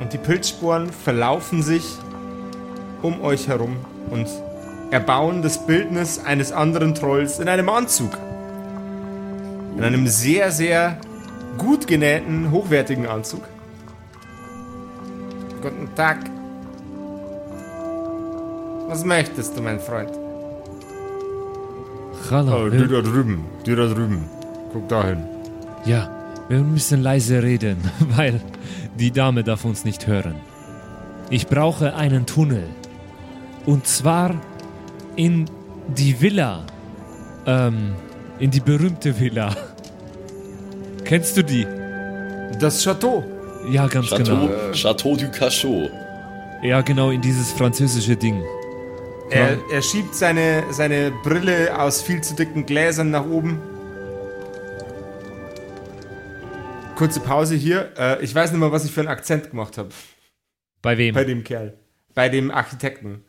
[0.01, 1.85] und die Pilzsporen verlaufen sich
[3.01, 3.77] um euch herum
[4.09, 4.27] und
[4.91, 8.17] erbauen das Bildnis eines anderen Trolls in einem Anzug.
[9.77, 10.99] In einem sehr, sehr
[11.57, 13.43] gut genähten, hochwertigen Anzug.
[15.61, 16.17] Guten Tag.
[18.87, 20.11] Was möchtest du, mein Freund?
[22.31, 22.65] Hallo.
[22.65, 24.29] Oh, die da drüben, die da drüben.
[24.71, 25.23] Guck dahin.
[25.85, 26.09] Ja,
[26.47, 27.77] wir müssen leise reden,
[28.15, 28.41] weil
[28.97, 30.35] die Dame darf uns nicht hören.
[31.29, 32.63] Ich brauche einen Tunnel.
[33.65, 34.35] Und zwar
[35.17, 35.49] in
[35.89, 36.65] die Villa.
[37.45, 37.95] Ähm,
[38.39, 39.55] in die berühmte Villa.
[41.03, 41.65] Kennst du die?
[42.59, 43.23] Das Chateau.
[43.69, 44.71] Ja, ganz Chateau, genau.
[44.73, 45.89] Chateau du Cachot.
[46.63, 48.41] Ja, genau, in dieses französische Ding.
[49.29, 53.59] Er, er schiebt seine, seine Brille aus viel zu dicken Gläsern nach oben.
[56.95, 57.91] Kurze Pause hier.
[57.97, 59.89] Äh, ich weiß nicht mal, was ich für einen Akzent gemacht habe.
[60.81, 61.13] Bei wem?
[61.13, 61.77] Bei dem Kerl.
[62.15, 63.23] Bei dem Architekten.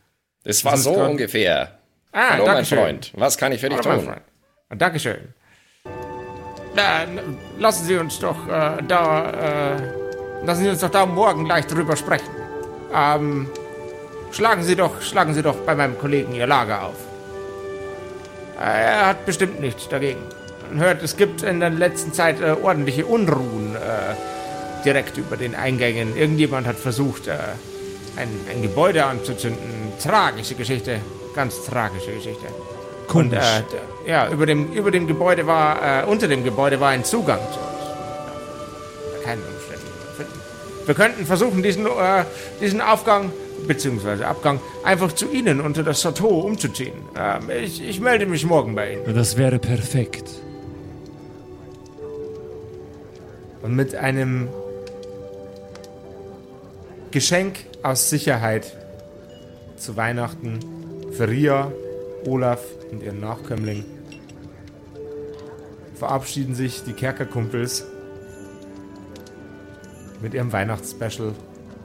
[0.45, 1.78] Das war Das so grad- ungefähr.
[2.13, 2.79] Ah, Hallo, mein Dankeschön.
[2.79, 3.13] Freund.
[3.17, 4.15] Was kann ich für dich Hallo, tun?
[4.77, 5.35] Dankeschön.
[6.75, 9.31] Na, n- lassen Sie uns doch äh, da,
[9.77, 12.29] äh, lassen Sie uns doch da morgen gleich drüber sprechen.
[12.95, 13.49] Ähm,
[14.31, 16.97] schlagen Sie doch, schlagen Sie doch bei meinem Kollegen Ihr Lager auf.
[18.59, 20.21] Äh, Er hat bestimmt nichts dagegen.
[20.71, 23.79] Man hört, es gibt in der letzten Zeit äh, ordentliche Unruhen äh,
[24.85, 26.17] direkt über den Eingängen.
[26.17, 27.37] Irgendjemand hat versucht, äh,
[28.17, 29.93] ein, ein Gebäude anzuzünden.
[30.03, 31.01] Tragische Geschichte,
[31.35, 32.47] ganz tragische Geschichte.
[32.47, 33.39] Und Komisch.
[33.39, 33.63] äh,
[34.05, 37.39] d- ja, über dem, über dem Gebäude war, äh, unter dem Gebäude war ein Zugang
[37.53, 39.25] zu uns.
[39.25, 40.41] Keinen Umständen finden.
[40.87, 42.25] Wir könnten versuchen, diesen, äh,
[42.61, 43.31] diesen Aufgang
[43.67, 44.25] bzw.
[44.25, 46.93] Abgang einfach zu Ihnen unter das Chateau umzuziehen.
[47.19, 49.15] Ähm, ich, ich melde mich morgen bei Ihnen.
[49.15, 50.29] Das wäre perfekt.
[53.63, 54.49] Und mit einem
[57.11, 58.77] Geschenk aus Sicherheit
[59.77, 60.61] zu Weihnachten
[61.13, 61.73] für Ria,
[62.27, 63.85] Olaf und ihren Nachkömmling
[65.95, 67.85] verabschieden sich die Kerkerkumpels
[70.23, 71.33] mit ihrem Weihnachtsspecial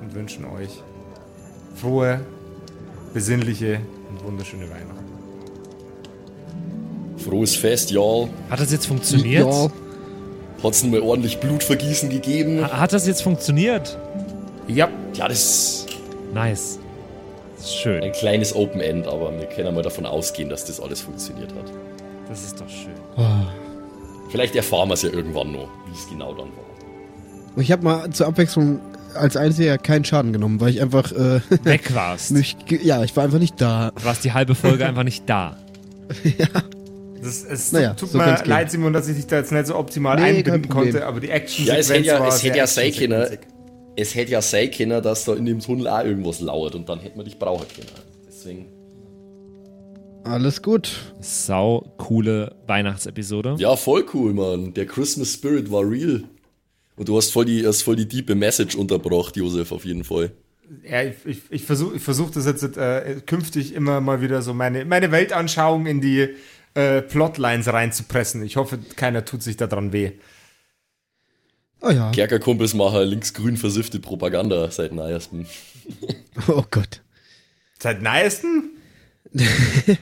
[0.01, 0.81] und wünschen euch
[1.75, 2.19] frohe,
[3.13, 5.03] besinnliche und wunderschöne Weihnachten.
[7.17, 8.27] Frohes Fest, y'all.
[8.49, 9.47] Hat das jetzt funktioniert?
[9.47, 9.71] Ja.
[10.63, 12.61] Hat's mal ordentlich Blutvergießen gegeben?
[12.63, 13.97] Ha- Hat das jetzt funktioniert?
[14.67, 15.85] Ja, Ja, das ist
[16.33, 16.79] Nice.
[17.63, 18.03] Das ist schön.
[18.03, 21.71] ein kleines Open End, aber wir können mal davon ausgehen, dass das alles funktioniert hat.
[22.27, 22.91] Das ist doch schön.
[24.29, 27.57] Vielleicht erfahren wir es ja irgendwann noch, wie es genau dann war.
[27.61, 28.81] Ich habe mal zur Abwechslung
[29.15, 32.31] als Einziger keinen Schaden genommen, weil ich einfach äh, Weg warst.
[32.31, 33.91] nicht, ge- ja, ich war einfach nicht da.
[33.95, 35.55] Du warst die halbe Folge einfach nicht da.
[37.23, 39.75] das, es Naja, tut so mir leid, Simon, dass ich dich da jetzt nicht so
[39.77, 42.55] optimal Nee, einbinden konnte, aber die action Ja, es hätte ja, war es hätte sehr
[42.57, 43.37] ja sein können.
[43.95, 46.99] Es hätte ja sein können, dass da in dem Tunnel auch irgendwas lauert und dann
[46.99, 47.89] hätten wir dich brauchen können.
[48.27, 48.67] Deswegen.
[50.23, 51.13] Alles gut.
[51.19, 53.55] Sau coole Weihnachtsepisode.
[53.59, 54.73] Ja, voll cool, Mann.
[54.73, 56.23] Der Christmas Spirit war real.
[56.95, 60.31] Und du hast voll die, hast voll die diepe Message unterbracht, Josef, auf jeden Fall.
[60.89, 64.53] Ja, ich, ich, ich versuche ich versuch das jetzt äh, künftig immer mal wieder so
[64.53, 66.29] meine, meine Weltanschauung in die
[66.73, 68.43] äh, Plotlines reinzupressen.
[68.43, 70.13] Ich hoffe, keiner tut sich daran weh.
[71.85, 72.11] Oh ja.
[72.11, 75.45] Kerkerkumpels machen linksgrün versiffte Propaganda seit neuestem.
[76.47, 77.01] Oh Gott.
[77.79, 78.71] Seit neuestem?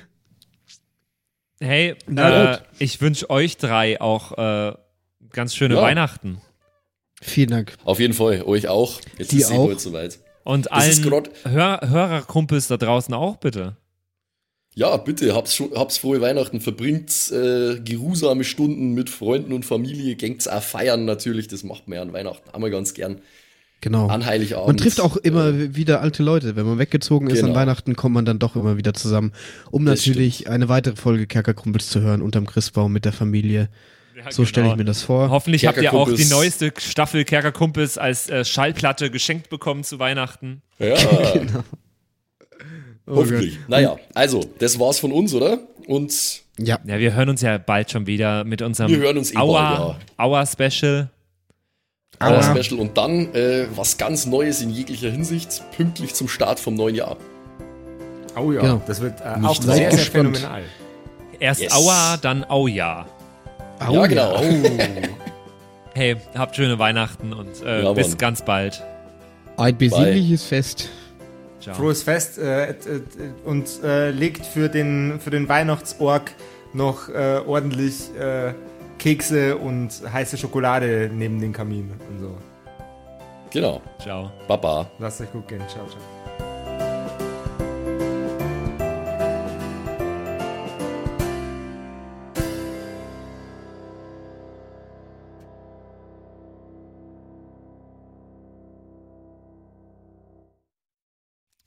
[1.59, 4.73] Hey, Na äh, ich wünsche euch drei auch äh,
[5.31, 5.81] ganz schöne Ja.
[5.83, 6.41] Weihnachten.
[7.21, 7.75] Vielen Dank.
[7.83, 8.99] Auf jeden Fall, euch auch.
[9.19, 9.67] Jetzt Die ist es auch.
[9.67, 10.19] bald soweit.
[10.43, 11.03] Und allen
[11.43, 13.77] Hör Hörerkumpels da draußen auch bitte.
[14.73, 20.15] Ja, bitte, hab's, schon, hab's frohe Weihnachten, verbringt äh, geruhsame Stunden mit Freunden und Familie,
[20.15, 23.21] gängt's auch feiern natürlich, das macht man ja an Weihnachten, wir ganz gern.
[23.81, 24.07] Genau.
[24.07, 24.67] An Heiligabend.
[24.67, 26.55] Man trifft auch immer Äh, wieder alte Leute.
[26.55, 27.59] Wenn man weggezogen ist an Genau.
[27.59, 29.33] Weihnachten, kommt man dann doch immer wieder zusammen,
[29.71, 33.69] um Das natürlich eine weitere Folge Kerkerkumpels zu hören unterm Christbaum mit der Familie.
[34.29, 35.31] so stelle ich mir das vor.
[35.31, 40.61] Hoffentlich habt ihr auch die neueste Staffel Kerkerkumpels als äh, Schallplatte geschenkt bekommen zu Weihnachten.
[40.77, 41.41] ja, Oh
[43.07, 43.59] hoffentlich.
[43.67, 45.59] Naja, also, das war's von uns, oder?
[45.87, 46.13] Und
[46.57, 49.35] Ja, Ja, wir hören uns ja bald schon wieder mit unserem Wir hören uns eh
[49.35, 51.09] bald, Aua, Aua Special.
[52.19, 52.55] Aua Aua.
[52.55, 56.95] Special und dann äh, was ganz Neues in jeglicher Hinsicht, pünktlich zum Start vom neuen
[56.95, 57.17] Jahr.
[58.37, 58.81] Oh ja, Genau.
[58.85, 60.61] das wird äh, Nicht auch sehr, sehr phänomenal.
[61.39, 61.73] Erst Yes.
[61.73, 63.07] Aua, dann Auja.
[63.79, 64.39] Au, ja, genau.
[65.93, 68.81] Hey, habt schöne Weihnachten und äh, Ja, bis ganz bald.
[69.57, 70.87] Ein besinnliches Fest.
[71.61, 71.75] Ciao.
[71.75, 73.01] Frohes Fest äh, äh, äh,
[73.45, 76.31] und äh, legt für den, für den Weihnachtsorg
[76.73, 78.53] noch äh, ordentlich äh,
[78.97, 82.37] Kekse und heiße Schokolade neben den Kamin und so.
[83.51, 83.81] Genau.
[83.99, 84.31] Ciao.
[84.47, 84.89] Baba.
[84.99, 85.61] Lasst euch gut gehen.
[85.67, 86.20] Ciao, ciao.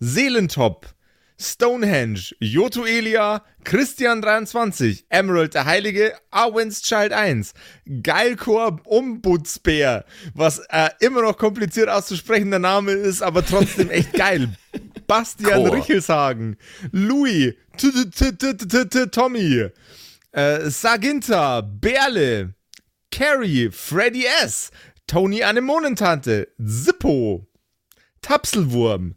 [0.00, 0.86] Seelentop,
[1.38, 7.52] Stonehenge, Joto Elia, Christian23, Emerald der Heilige, Arwen's Child 1,
[8.02, 14.48] Geilkor Ombudsbär, was äh, immer noch kompliziert auszusprechender Name ist, aber trotzdem echt geil.
[15.06, 15.76] Bastian Chor.
[15.76, 16.56] Richelshagen,
[16.92, 17.54] Louis,
[19.10, 19.66] Tommy,
[20.32, 22.54] äh, Saginta, Berle,
[23.10, 24.70] Carrie, Freddy S.,
[25.06, 27.46] Tony Anemonentante, Zippo,
[28.22, 29.16] Tapselwurm,